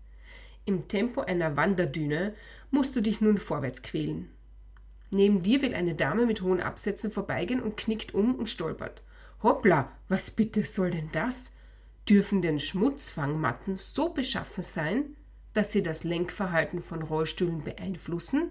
Im 0.66 0.88
Tempo 0.88 1.22
einer 1.22 1.56
Wanderdüne 1.56 2.34
musst 2.70 2.96
du 2.96 3.00
dich 3.00 3.22
nun 3.22 3.38
vorwärts 3.38 3.80
quälen. 3.80 4.28
Neben 5.10 5.42
dir 5.42 5.62
will 5.62 5.74
eine 5.74 5.94
Dame 5.94 6.26
mit 6.26 6.42
hohen 6.42 6.60
Absätzen 6.60 7.10
vorbeigehen 7.10 7.62
und 7.62 7.78
knickt 7.78 8.12
um 8.12 8.34
und 8.34 8.50
stolpert. 8.50 9.02
Hoppla, 9.42 9.90
was 10.10 10.30
bitte 10.30 10.64
soll 10.64 10.90
denn 10.90 11.08
das? 11.12 11.54
Dürfen 12.10 12.42
denn 12.42 12.60
Schmutzfangmatten 12.60 13.78
so 13.78 14.10
beschaffen 14.10 14.62
sein, 14.62 15.16
dass 15.54 15.72
sie 15.72 15.82
das 15.82 16.04
Lenkverhalten 16.04 16.82
von 16.82 17.02
Rollstühlen 17.02 17.64
beeinflussen, 17.64 18.50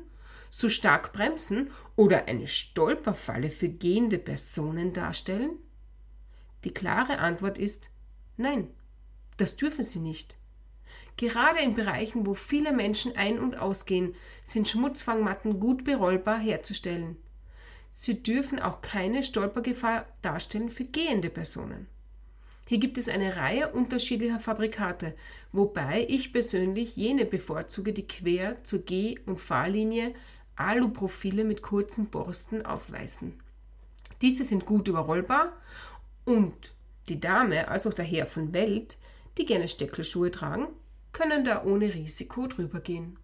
so 0.49 0.69
stark 0.69 1.13
bremsen 1.13 1.71
oder 1.95 2.27
eine 2.27 2.47
Stolperfalle 2.47 3.49
für 3.49 3.69
gehende 3.69 4.17
Personen 4.17 4.93
darstellen? 4.93 5.57
Die 6.63 6.73
klare 6.73 7.19
Antwort 7.19 7.57
ist 7.57 7.89
nein, 8.37 8.69
das 9.37 9.55
dürfen 9.55 9.83
sie 9.83 9.99
nicht. 9.99 10.37
Gerade 11.17 11.59
in 11.59 11.75
Bereichen, 11.75 12.25
wo 12.25 12.33
viele 12.33 12.71
Menschen 12.71 13.15
ein- 13.15 13.39
und 13.39 13.57
ausgehen, 13.57 14.15
sind 14.43 14.67
Schmutzfangmatten 14.67 15.59
gut 15.59 15.83
berollbar 15.83 16.39
herzustellen. 16.39 17.17
Sie 17.91 18.23
dürfen 18.23 18.59
auch 18.59 18.81
keine 18.81 19.21
Stolpergefahr 19.21 20.07
darstellen 20.23 20.69
für 20.69 20.85
gehende 20.85 21.29
Personen. 21.29 21.87
Hier 22.65 22.80
gibt 22.80 22.97
es 22.97 23.10
eine 23.10 23.36
Reihe 23.36 23.71
unterschiedlicher 23.71 24.39
Fabrikate, 24.39 25.15
wobei 25.52 26.06
ich 26.08 26.32
persönlich 26.32 26.95
jene 26.95 27.26
bevorzuge, 27.26 27.91
die 27.91 28.08
quer 28.08 28.63
zur 28.63 28.80
Geh- 28.80 29.19
und 29.26 29.39
Fahrlinie 29.39 30.13
Aluprofile 30.56 31.43
mit 31.43 31.62
kurzen 31.62 32.08
Borsten 32.08 32.65
aufweisen. 32.65 33.39
Diese 34.21 34.43
sind 34.43 34.65
gut 34.65 34.88
überrollbar 34.88 35.52
und 36.23 36.73
die 37.10 37.19
Dame, 37.19 37.67
als 37.67 37.86
auch 37.86 37.93
der 37.93 38.06
Herr 38.06 38.26
von 38.26 38.54
Welt, 38.54 38.97
die 39.38 39.45
gerne 39.45 39.67
Steckelschuhe 39.67 40.32
tragen, 40.32 40.67
können 41.12 41.43
da 41.43 41.63
ohne 41.65 41.93
Risiko 41.93 42.47
drüber 42.47 42.80
gehen. 42.80 43.17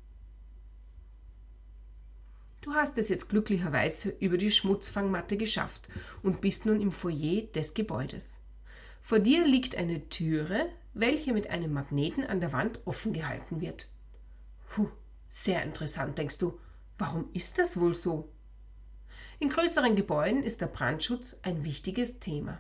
Du 2.61 2.73
hast 2.73 2.97
es 2.97 3.07
jetzt 3.07 3.29
glücklicherweise 3.29 4.09
über 4.19 4.37
die 4.37 4.51
Schmutzfangmatte 4.51 5.37
geschafft 5.37 5.87
und 6.21 6.41
bist 6.41 6.65
nun 6.65 6.81
im 6.81 6.91
Foyer 6.91 7.43
des 7.43 7.73
Gebäudes. 7.73 8.38
Vor 9.09 9.17
dir 9.17 9.43
liegt 9.43 9.75
eine 9.75 10.07
Türe, 10.09 10.69
welche 10.93 11.33
mit 11.33 11.49
einem 11.49 11.73
Magneten 11.73 12.27
an 12.27 12.41
der 12.41 12.53
Wand 12.53 12.79
offen 12.85 13.11
gehalten 13.11 13.59
wird. 13.59 13.87
Puh, 14.69 14.87
sehr 15.27 15.63
interessant, 15.63 16.19
denkst 16.19 16.37
du. 16.37 16.59
Warum 16.99 17.27
ist 17.33 17.57
das 17.57 17.79
wohl 17.79 17.95
so? 17.95 18.29
In 19.39 19.49
größeren 19.49 19.95
Gebäuden 19.95 20.43
ist 20.43 20.61
der 20.61 20.67
Brandschutz 20.67 21.39
ein 21.41 21.65
wichtiges 21.65 22.19
Thema. 22.19 22.59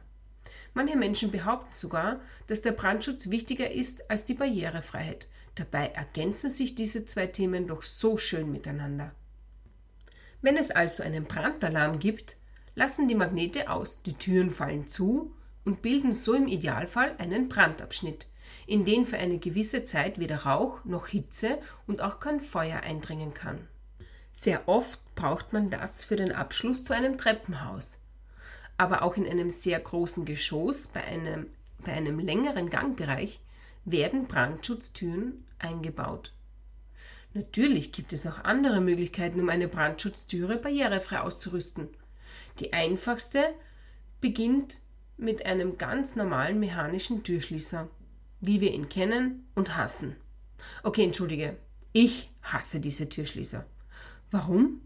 Manche 0.73 0.97
Menschen 0.97 1.29
behaupten 1.29 1.71
sogar, 1.71 2.19
dass 2.47 2.63
der 2.63 2.71
Brandschutz 2.71 3.29
wichtiger 3.29 3.69
ist 3.69 4.09
als 4.09 4.25
die 4.25 4.33
Barrierefreiheit. 4.33 5.27
Dabei 5.53 5.89
ergänzen 5.89 6.49
sich 6.49 6.73
diese 6.73 7.05
zwei 7.05 7.27
Themen 7.27 7.67
doch 7.67 7.83
so 7.83 8.17
schön 8.17 8.51
miteinander. 8.51 9.13
Wenn 10.41 10.57
es 10.57 10.71
also 10.71 11.03
einen 11.03 11.25
Brandalarm 11.25 11.99
gibt, 11.99 12.37
lassen 12.73 13.07
die 13.07 13.13
Magnete 13.13 13.69
aus, 13.69 14.01
die 14.01 14.13
Türen 14.13 14.49
fallen 14.49 14.87
zu 14.87 15.31
und 15.65 15.81
bilden 15.81 16.13
so 16.13 16.33
im 16.33 16.47
Idealfall 16.47 17.15
einen 17.17 17.49
Brandabschnitt, 17.49 18.27
in 18.65 18.85
den 18.85 19.05
für 19.05 19.17
eine 19.17 19.37
gewisse 19.37 19.83
Zeit 19.83 20.19
weder 20.19 20.43
Rauch 20.43 20.83
noch 20.85 21.07
Hitze 21.07 21.59
und 21.87 22.01
auch 22.01 22.19
kein 22.19 22.39
Feuer 22.39 22.81
eindringen 22.81 23.33
kann. 23.33 23.67
Sehr 24.31 24.67
oft 24.67 24.99
braucht 25.15 25.53
man 25.53 25.69
das 25.69 26.05
für 26.05 26.15
den 26.15 26.31
Abschluss 26.31 26.83
zu 26.83 26.93
einem 26.93 27.17
Treppenhaus 27.17 27.97
aber 28.79 29.03
auch 29.03 29.17
in 29.17 29.27
einem 29.27 29.51
sehr 29.51 29.77
großen 29.77 30.23
Geschoss 30.23 30.87
bei 30.87 31.03
einem, 31.03 31.47
bei 31.79 31.91
einem 31.91 32.17
längeren 32.17 32.69
Gangbereich 32.69 33.41
werden 33.83 34.25
Brandschutztüren 34.25 35.43
eingebaut. 35.59 36.31
Natürlich 37.33 37.91
gibt 37.91 38.13
es 38.13 38.25
auch 38.25 38.45
andere 38.45 38.79
Möglichkeiten, 38.79 39.41
um 39.41 39.49
eine 39.49 39.67
Brandschutztüre 39.67 40.55
barrierefrei 40.55 41.19
auszurüsten. 41.19 41.89
Die 42.61 42.71
einfachste 42.71 43.53
beginnt 44.21 44.79
mit 45.19 45.45
einem 45.45 45.77
ganz 45.77 46.15
normalen 46.15 46.59
mechanischen 46.59 47.23
Türschließer, 47.23 47.87
wie 48.41 48.61
wir 48.61 48.73
ihn 48.73 48.89
kennen 48.89 49.47
und 49.55 49.75
hassen. 49.75 50.15
Okay, 50.83 51.03
entschuldige, 51.03 51.57
ich 51.91 52.31
hasse 52.41 52.79
diese 52.79 53.09
Türschließer. 53.09 53.65
Warum? 54.31 54.81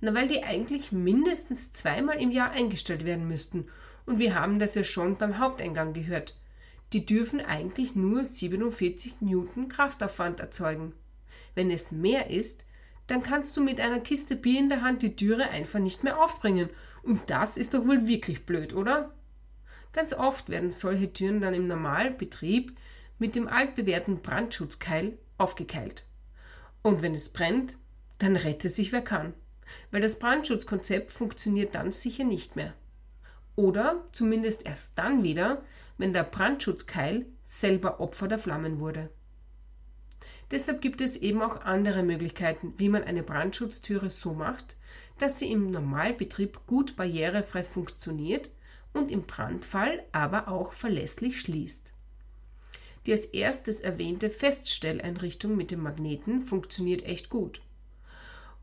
Na, 0.00 0.14
weil 0.14 0.28
die 0.28 0.42
eigentlich 0.42 0.92
mindestens 0.92 1.72
zweimal 1.72 2.20
im 2.20 2.30
Jahr 2.30 2.50
eingestellt 2.50 3.04
werden 3.04 3.26
müssten. 3.26 3.66
Und 4.06 4.18
wir 4.18 4.34
haben 4.34 4.58
das 4.58 4.74
ja 4.74 4.84
schon 4.84 5.16
beim 5.16 5.38
Haupteingang 5.38 5.94
gehört. 5.94 6.38
Die 6.92 7.06
dürfen 7.06 7.40
eigentlich 7.40 7.96
nur 7.96 8.24
47 8.24 9.20
Newton 9.20 9.68
Kraftaufwand 9.68 10.40
erzeugen. 10.40 10.92
Wenn 11.54 11.70
es 11.70 11.90
mehr 11.90 12.30
ist, 12.30 12.66
dann 13.06 13.22
kannst 13.22 13.56
du 13.56 13.62
mit 13.62 13.80
einer 13.80 14.00
Kiste 14.00 14.36
Bier 14.36 14.58
in 14.58 14.68
der 14.68 14.82
Hand 14.82 15.02
die 15.02 15.16
Türe 15.16 15.48
einfach 15.48 15.80
nicht 15.80 16.04
mehr 16.04 16.22
aufbringen. 16.22 16.70
Und 17.02 17.22
das 17.28 17.56
ist 17.56 17.74
doch 17.74 17.86
wohl 17.86 18.06
wirklich 18.06 18.46
blöd, 18.46 18.74
oder? 18.74 19.12
Ganz 19.94 20.12
oft 20.12 20.50
werden 20.50 20.70
solche 20.70 21.10
Türen 21.10 21.40
dann 21.40 21.54
im 21.54 21.66
Normalbetrieb 21.66 22.76
mit 23.18 23.34
dem 23.34 23.48
altbewährten 23.48 24.20
Brandschutzkeil 24.20 25.16
aufgekeilt. 25.38 26.04
Und 26.82 27.00
wenn 27.00 27.14
es 27.14 27.30
brennt, 27.30 27.78
dann 28.18 28.36
rette 28.36 28.68
sich 28.68 28.92
wer 28.92 29.00
kann 29.00 29.32
weil 29.90 30.00
das 30.00 30.18
Brandschutzkonzept 30.18 31.10
funktioniert 31.10 31.74
dann 31.74 31.92
sicher 31.92 32.24
nicht 32.24 32.56
mehr. 32.56 32.74
Oder 33.56 34.04
zumindest 34.12 34.66
erst 34.66 34.98
dann 34.98 35.22
wieder, 35.22 35.62
wenn 35.98 36.12
der 36.12 36.24
Brandschutzkeil 36.24 37.26
selber 37.44 38.00
Opfer 38.00 38.28
der 38.28 38.38
Flammen 38.38 38.80
wurde. 38.80 39.10
Deshalb 40.50 40.80
gibt 40.80 41.00
es 41.00 41.16
eben 41.16 41.42
auch 41.42 41.62
andere 41.62 42.02
Möglichkeiten, 42.02 42.74
wie 42.76 42.88
man 42.88 43.04
eine 43.04 43.22
Brandschutztüre 43.22 44.10
so 44.10 44.34
macht, 44.34 44.76
dass 45.18 45.38
sie 45.38 45.50
im 45.50 45.70
Normalbetrieb 45.70 46.66
gut 46.66 46.96
barrierefrei 46.96 47.62
funktioniert 47.62 48.50
und 48.94 49.10
im 49.10 49.26
Brandfall 49.26 50.02
aber 50.12 50.48
auch 50.48 50.72
verlässlich 50.72 51.38
schließt. 51.38 51.92
Die 53.06 53.12
als 53.12 53.26
erstes 53.26 53.82
erwähnte 53.82 54.30
Feststelleinrichtung 54.30 55.56
mit 55.56 55.70
dem 55.70 55.82
Magneten 55.82 56.40
funktioniert 56.40 57.04
echt 57.04 57.28
gut. 57.28 57.60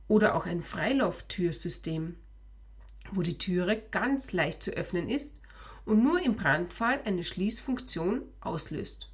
Oder 0.07 0.33
auch 0.35 0.47
ein 0.47 0.61
Freilauftürsystem, 0.61 2.15
wo 3.11 3.21
die 3.21 3.37
Türe 3.37 3.81
ganz 3.91 4.31
leicht 4.31 4.63
zu 4.63 4.71
öffnen 4.71 5.09
ist 5.09 5.41
und 5.85 6.03
nur 6.03 6.19
im 6.21 6.35
Brandfall 6.35 7.01
eine 7.05 7.23
Schließfunktion 7.23 8.23
auslöst. 8.39 9.09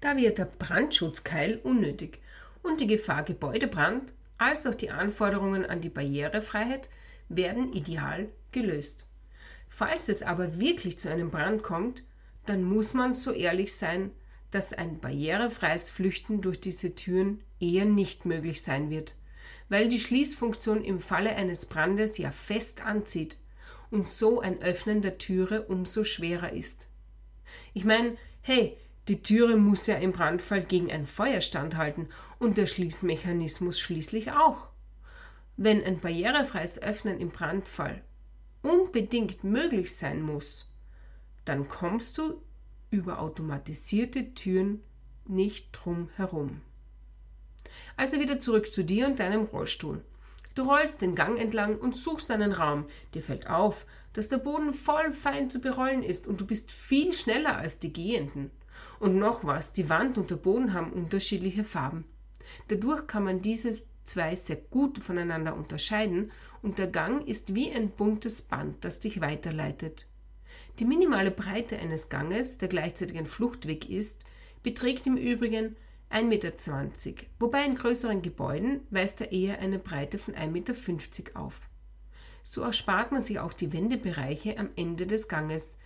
Da 0.00 0.16
wird 0.16 0.38
der 0.38 0.46
Brandschutzkeil 0.46 1.58
unnötig 1.58 2.20
und 2.62 2.80
die 2.80 2.86
Gefahr 2.86 3.24
Gebäudebrand 3.24 4.12
als 4.38 4.66
auch 4.66 4.74
die 4.74 4.90
Anforderungen 4.90 5.64
an 5.64 5.80
die 5.80 5.88
Barrierefreiheit 5.88 6.88
werden 7.28 7.72
ideal 7.72 8.28
gelöst. 8.50 9.06
Falls 9.72 10.08
es 10.08 10.22
aber 10.22 10.60
wirklich 10.60 10.98
zu 10.98 11.10
einem 11.10 11.30
Brand 11.30 11.62
kommt, 11.62 12.02
dann 12.46 12.62
muss 12.62 12.94
man 12.94 13.12
so 13.12 13.32
ehrlich 13.32 13.74
sein, 13.74 14.10
dass 14.50 14.72
ein 14.72 15.00
barrierefreies 15.00 15.88
Flüchten 15.90 16.42
durch 16.42 16.60
diese 16.60 16.94
Türen 16.94 17.42
eher 17.58 17.86
nicht 17.86 18.26
möglich 18.26 18.62
sein 18.62 18.90
wird 18.90 19.14
weil 19.72 19.88
die 19.88 20.00
Schließfunktion 20.00 20.84
im 20.84 21.00
Falle 21.00 21.34
eines 21.34 21.64
Brandes 21.64 22.18
ja 22.18 22.30
fest 22.30 22.84
anzieht 22.84 23.38
und 23.90 24.06
so 24.06 24.38
ein 24.38 24.60
Öffnen 24.60 25.00
der 25.00 25.16
Türe 25.16 25.62
umso 25.62 26.04
schwerer 26.04 26.52
ist. 26.52 26.88
Ich 27.72 27.86
meine, 27.86 28.18
hey, 28.42 28.76
die 29.08 29.22
Türe 29.22 29.56
muss 29.56 29.86
ja 29.86 29.96
im 29.96 30.12
Brandfall 30.12 30.62
gegen 30.62 30.92
ein 30.92 31.06
Feuer 31.06 31.40
standhalten 31.40 32.10
und 32.38 32.58
der 32.58 32.66
Schließmechanismus 32.66 33.80
schließlich 33.80 34.32
auch. 34.32 34.68
Wenn 35.56 35.82
ein 35.82 36.00
barrierefreies 36.00 36.82
Öffnen 36.82 37.18
im 37.18 37.30
Brandfall 37.30 38.02
unbedingt 38.62 39.44
möglich 39.44 39.94
sein 39.94 40.22
muss, 40.22 40.70
dann 41.44 41.68
kommst 41.68 42.18
du 42.18 42.40
über 42.90 43.20
automatisierte 43.20 44.34
Türen 44.34 44.82
nicht 45.26 45.70
drum 45.72 46.08
herum. 46.16 46.60
Also 47.96 48.20
wieder 48.20 48.38
zurück 48.38 48.72
zu 48.72 48.84
dir 48.84 49.06
und 49.06 49.18
deinem 49.18 49.44
Rollstuhl. 49.44 50.04
Du 50.54 50.62
rollst 50.62 51.00
den 51.00 51.14
Gang 51.14 51.38
entlang 51.38 51.78
und 51.78 51.96
suchst 51.96 52.30
einen 52.30 52.52
Raum. 52.52 52.86
Dir 53.14 53.22
fällt 53.22 53.48
auf, 53.48 53.86
dass 54.12 54.28
der 54.28 54.38
Boden 54.38 54.72
voll 54.72 55.10
fein 55.12 55.48
zu 55.48 55.60
berollen 55.60 56.02
ist 56.02 56.26
und 56.26 56.40
du 56.40 56.46
bist 56.46 56.70
viel 56.70 57.14
schneller 57.14 57.56
als 57.56 57.78
die 57.78 57.92
Gehenden. 57.92 58.50
Und 59.00 59.18
noch 59.18 59.44
was, 59.44 59.72
die 59.72 59.88
Wand 59.88 60.18
und 60.18 60.30
der 60.30 60.36
Boden 60.36 60.74
haben 60.74 60.92
unterschiedliche 60.92 61.64
Farben. 61.64 62.04
Dadurch 62.68 63.06
kann 63.06 63.24
man 63.24 63.40
diese 63.40 63.72
zwei 64.04 64.34
sehr 64.34 64.56
gut 64.56 64.98
voneinander 64.98 65.56
unterscheiden 65.56 66.30
und 66.62 66.78
der 66.78 66.86
Gang 66.86 67.26
ist 67.26 67.54
wie 67.54 67.70
ein 67.70 67.90
buntes 67.90 68.42
Band, 68.42 68.84
das 68.84 69.00
dich 69.00 69.20
weiterleitet. 69.20 70.06
Die 70.78 70.84
minimale 70.84 71.30
Breite 71.30 71.78
eines 71.78 72.08
Ganges, 72.08 72.58
der 72.58 72.68
gleichzeitig 72.68 73.18
ein 73.18 73.26
Fluchtweg 73.26 73.90
ist, 73.90 74.24
beträgt 74.62 75.06
im 75.06 75.16
Übrigen 75.16 75.76
1,20 76.10 76.24
Meter, 76.24 76.52
wobei 77.38 77.64
in 77.64 77.74
größeren 77.74 78.22
Gebäuden 78.22 78.80
weist 78.90 79.20
er 79.20 79.32
eher 79.32 79.58
eine 79.58 79.78
Breite 79.78 80.18
von 80.18 80.34
1,50 80.34 80.48
Meter 80.50 80.72
auf. 81.34 81.68
So 82.44 82.62
erspart 82.62 83.12
man 83.12 83.20
sich 83.20 83.38
auch 83.38 83.52
die 83.52 83.72
Wendebereiche 83.72 84.58
am 84.58 84.70
Ende 84.76 85.06
des 85.06 85.28
Ganges, 85.28 85.76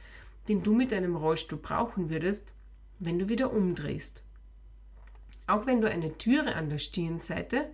den 0.48 0.62
du 0.62 0.74
mit 0.74 0.92
deinem 0.92 1.16
Rollstuhl 1.16 1.58
brauchen 1.58 2.10
würdest, 2.10 2.54
wenn 2.98 3.18
du 3.18 3.28
wieder 3.28 3.52
umdrehst. 3.52 4.22
Auch 5.46 5.66
wenn 5.66 5.80
du 5.80 5.88
eine 5.88 6.16
Türe 6.18 6.54
an 6.54 6.70
der 6.70 6.78
Stirnseite, 6.78 7.70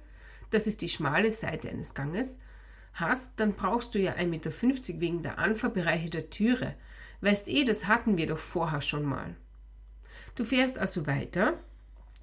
das 0.50 0.66
ist 0.66 0.82
die 0.82 0.88
schmale 0.88 1.30
Seite 1.30 1.70
eines 1.70 1.94
Ganges, 1.94 2.38
hast, 2.94 3.38
dann 3.40 3.54
brauchst 3.54 3.94
du 3.94 3.98
ja 3.98 4.12
1,50 4.12 4.26
Meter 4.26 4.50
wegen 5.00 5.22
der 5.22 5.38
Anfahrbereiche 5.38 6.10
der 6.10 6.30
Türe. 6.30 6.74
Weißt 7.20 7.48
eh, 7.48 7.64
das 7.64 7.86
hatten 7.86 8.18
wir 8.18 8.26
doch 8.26 8.38
vorher 8.38 8.80
schon 8.80 9.04
mal. 9.04 9.36
Du 10.34 10.44
fährst 10.44 10.78
also 10.78 11.06
weiter 11.06 11.58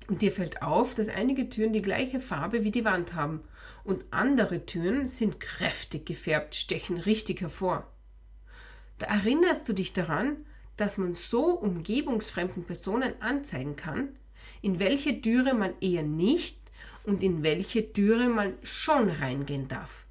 und 0.07 0.21
dir 0.21 0.31
fällt 0.31 0.61
auf, 0.61 0.95
dass 0.95 1.09
einige 1.09 1.49
Türen 1.49 1.73
die 1.73 1.81
gleiche 1.81 2.19
Farbe 2.19 2.63
wie 2.63 2.71
die 2.71 2.85
Wand 2.85 3.13
haben 3.13 3.41
und 3.83 4.05
andere 4.11 4.65
Türen 4.65 5.07
sind 5.07 5.39
kräftig 5.39 6.05
gefärbt, 6.05 6.55
stechen 6.55 6.97
richtig 6.97 7.41
hervor. 7.41 7.87
Da 8.97 9.05
erinnerst 9.05 9.69
du 9.69 9.73
dich 9.73 9.93
daran, 9.93 10.37
dass 10.75 10.97
man 10.97 11.13
so 11.13 11.51
umgebungsfremden 11.51 12.63
Personen 12.63 13.13
anzeigen 13.21 13.75
kann, 13.75 14.09
in 14.61 14.79
welche 14.79 15.21
Türe 15.21 15.53
man 15.53 15.73
eher 15.81 16.03
nicht 16.03 16.57
und 17.03 17.23
in 17.23 17.43
welche 17.43 17.93
Türe 17.93 18.29
man 18.29 18.53
schon 18.63 19.09
reingehen 19.09 19.67
darf. 19.67 20.05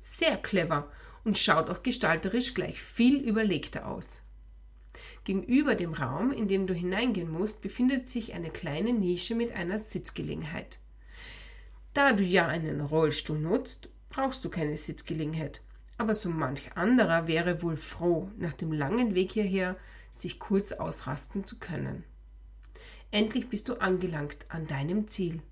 Sehr 0.00 0.38
clever 0.38 0.90
und 1.24 1.38
schaut 1.38 1.68
auch 1.70 1.82
gestalterisch 1.82 2.54
gleich 2.54 2.82
viel 2.82 3.20
überlegter 3.20 3.86
aus. 3.86 4.22
Gegenüber 5.24 5.74
dem 5.74 5.92
Raum, 5.92 6.32
in 6.32 6.48
dem 6.48 6.66
du 6.66 6.74
hineingehen 6.74 7.30
musst, 7.30 7.60
befindet 7.60 8.08
sich 8.08 8.32
eine 8.32 8.50
kleine 8.50 8.92
Nische 8.92 9.34
mit 9.34 9.52
einer 9.52 9.78
Sitzgelegenheit. 9.78 10.78
Da 11.92 12.12
du 12.12 12.24
ja 12.24 12.48
einen 12.48 12.80
Rollstuhl 12.80 13.38
nutzt, 13.38 13.90
brauchst 14.08 14.44
du 14.44 14.48
keine 14.48 14.76
Sitzgelegenheit. 14.76 15.60
Aber 15.98 16.14
so 16.14 16.30
manch 16.30 16.76
anderer 16.76 17.26
wäre 17.26 17.62
wohl 17.62 17.76
froh, 17.76 18.30
nach 18.38 18.54
dem 18.54 18.72
langen 18.72 19.14
Weg 19.14 19.32
hierher 19.32 19.76
sich 20.10 20.38
kurz 20.38 20.72
ausrasten 20.72 21.44
zu 21.44 21.58
können. 21.58 22.04
Endlich 23.10 23.48
bist 23.48 23.68
du 23.68 23.74
angelangt 23.74 24.46
an 24.48 24.66
deinem 24.66 25.08
Ziel. 25.08 25.42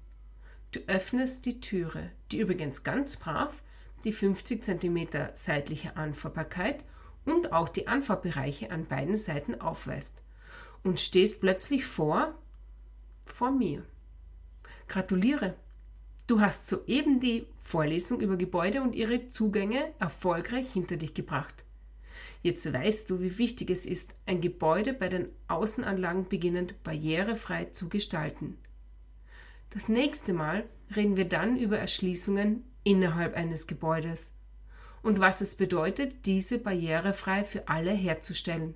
Du 0.71 0.81
öffnest 0.87 1.45
die 1.45 1.61
Türe, 1.61 2.11
die 2.33 2.39
übrigens 2.39 2.83
ganz 2.83 3.19
brav 3.19 3.63
die 4.05 4.13
50 4.13 4.63
cm 4.63 5.09
seitliche 5.35 5.97
Anfahrbarkeit 5.97 6.85
und 7.25 7.53
auch 7.53 7.69
die 7.69 7.87
Anfahrbereiche 7.87 8.71
an 8.71 8.87
beiden 8.87 9.17
Seiten 9.17 9.61
aufweist 9.61 10.23
und 10.83 11.01
stehst 11.01 11.41
plötzlich 11.41 11.85
vor 11.85 12.35
vor 13.25 13.51
mir. 13.51 13.85
Gratuliere! 14.89 15.55
Du 16.27 16.41
hast 16.41 16.67
soeben 16.67 17.21
die 17.21 17.47
Vorlesung 17.59 18.21
über 18.21 18.37
Gebäude 18.37 18.83
und 18.83 18.95
ihre 18.95 19.29
Zugänge 19.29 19.93
erfolgreich 19.99 20.73
hinter 20.73 20.97
dich 20.97 21.15
gebracht. 21.15 21.65
Jetzt 22.43 22.71
weißt 22.73 23.11
du, 23.11 23.21
wie 23.21 23.39
wichtig 23.39 23.71
es 23.71 23.87
ist, 23.87 24.15
ein 24.27 24.41
Gebäude 24.41 24.93
bei 24.93 25.09
den 25.09 25.29
Außenanlagen 25.49 26.29
beginnend 26.29 26.83
barrierefrei 26.83 27.67
zu 27.67 27.89
gestalten. 27.89 28.59
Das 29.71 29.89
nächste 29.89 30.33
Mal 30.33 30.65
reden 30.95 31.17
wir 31.17 31.27
dann 31.27 31.59
über 31.59 31.79
Erschließungen 31.79 32.65
innerhalb 32.89 33.37
eines 33.37 33.67
Gebäudes 33.67 34.39
und 35.03 35.21
was 35.21 35.43
es 35.43 35.55
bedeutet, 35.55 36.25
diese 36.25 36.59
barrierefrei 36.59 37.45
für 37.45 37.69
alle 37.69 37.93
herzustellen. 37.93 38.75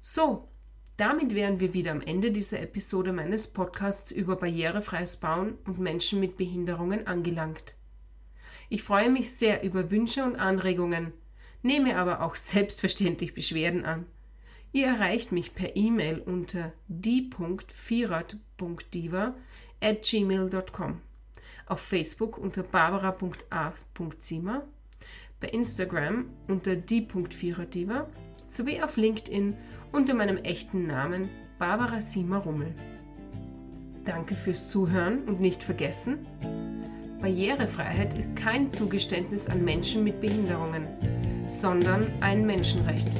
So, 0.00 0.48
damit 0.96 1.36
wären 1.36 1.60
wir 1.60 1.74
wieder 1.74 1.92
am 1.92 2.00
Ende 2.00 2.32
dieser 2.32 2.58
Episode 2.60 3.12
meines 3.12 3.46
Podcasts 3.46 4.10
über 4.10 4.34
barrierefreies 4.34 5.18
Bauen 5.18 5.58
und 5.64 5.78
Menschen 5.78 6.18
mit 6.18 6.36
Behinderungen 6.36 7.06
angelangt. 7.06 7.76
Ich 8.68 8.82
freue 8.82 9.10
mich 9.10 9.30
sehr 9.30 9.62
über 9.62 9.92
Wünsche 9.92 10.24
und 10.24 10.34
Anregungen, 10.36 11.12
nehme 11.62 11.96
aber 11.96 12.22
auch 12.22 12.34
selbstverständlich 12.36 13.32
Beschwerden 13.32 13.84
an. 13.84 14.06
Ihr 14.72 14.88
erreicht 14.88 15.30
mich 15.30 15.54
per 15.54 15.76
E-Mail 15.76 16.18
unter 16.18 16.72
die.vierat.diva 16.88 19.36
at 19.80 20.02
gmail.com 20.02 21.00
auf 21.70 21.80
Facebook 21.80 22.38
unter 22.38 22.62
barbara.a.zimmer, 22.62 24.62
bei 25.40 25.48
Instagram 25.48 26.30
unter 26.48 26.76
die.viererdiva 26.76 28.08
sowie 28.46 28.82
auf 28.82 28.96
LinkedIn 28.96 29.54
unter 29.92 30.14
meinem 30.14 30.38
echten 30.38 30.86
Namen 30.86 31.28
Barbara 31.58 32.00
Sima 32.00 32.38
Rummel. 32.38 32.74
Danke 34.04 34.34
fürs 34.34 34.68
Zuhören 34.68 35.24
und 35.24 35.40
nicht 35.40 35.62
vergessen, 35.62 36.26
Barrierefreiheit 37.20 38.14
ist 38.14 38.34
kein 38.34 38.70
Zugeständnis 38.70 39.46
an 39.46 39.62
Menschen 39.62 40.04
mit 40.04 40.22
Behinderungen, 40.22 40.88
sondern 41.46 42.10
ein 42.20 42.46
Menschenrecht. 42.46 43.18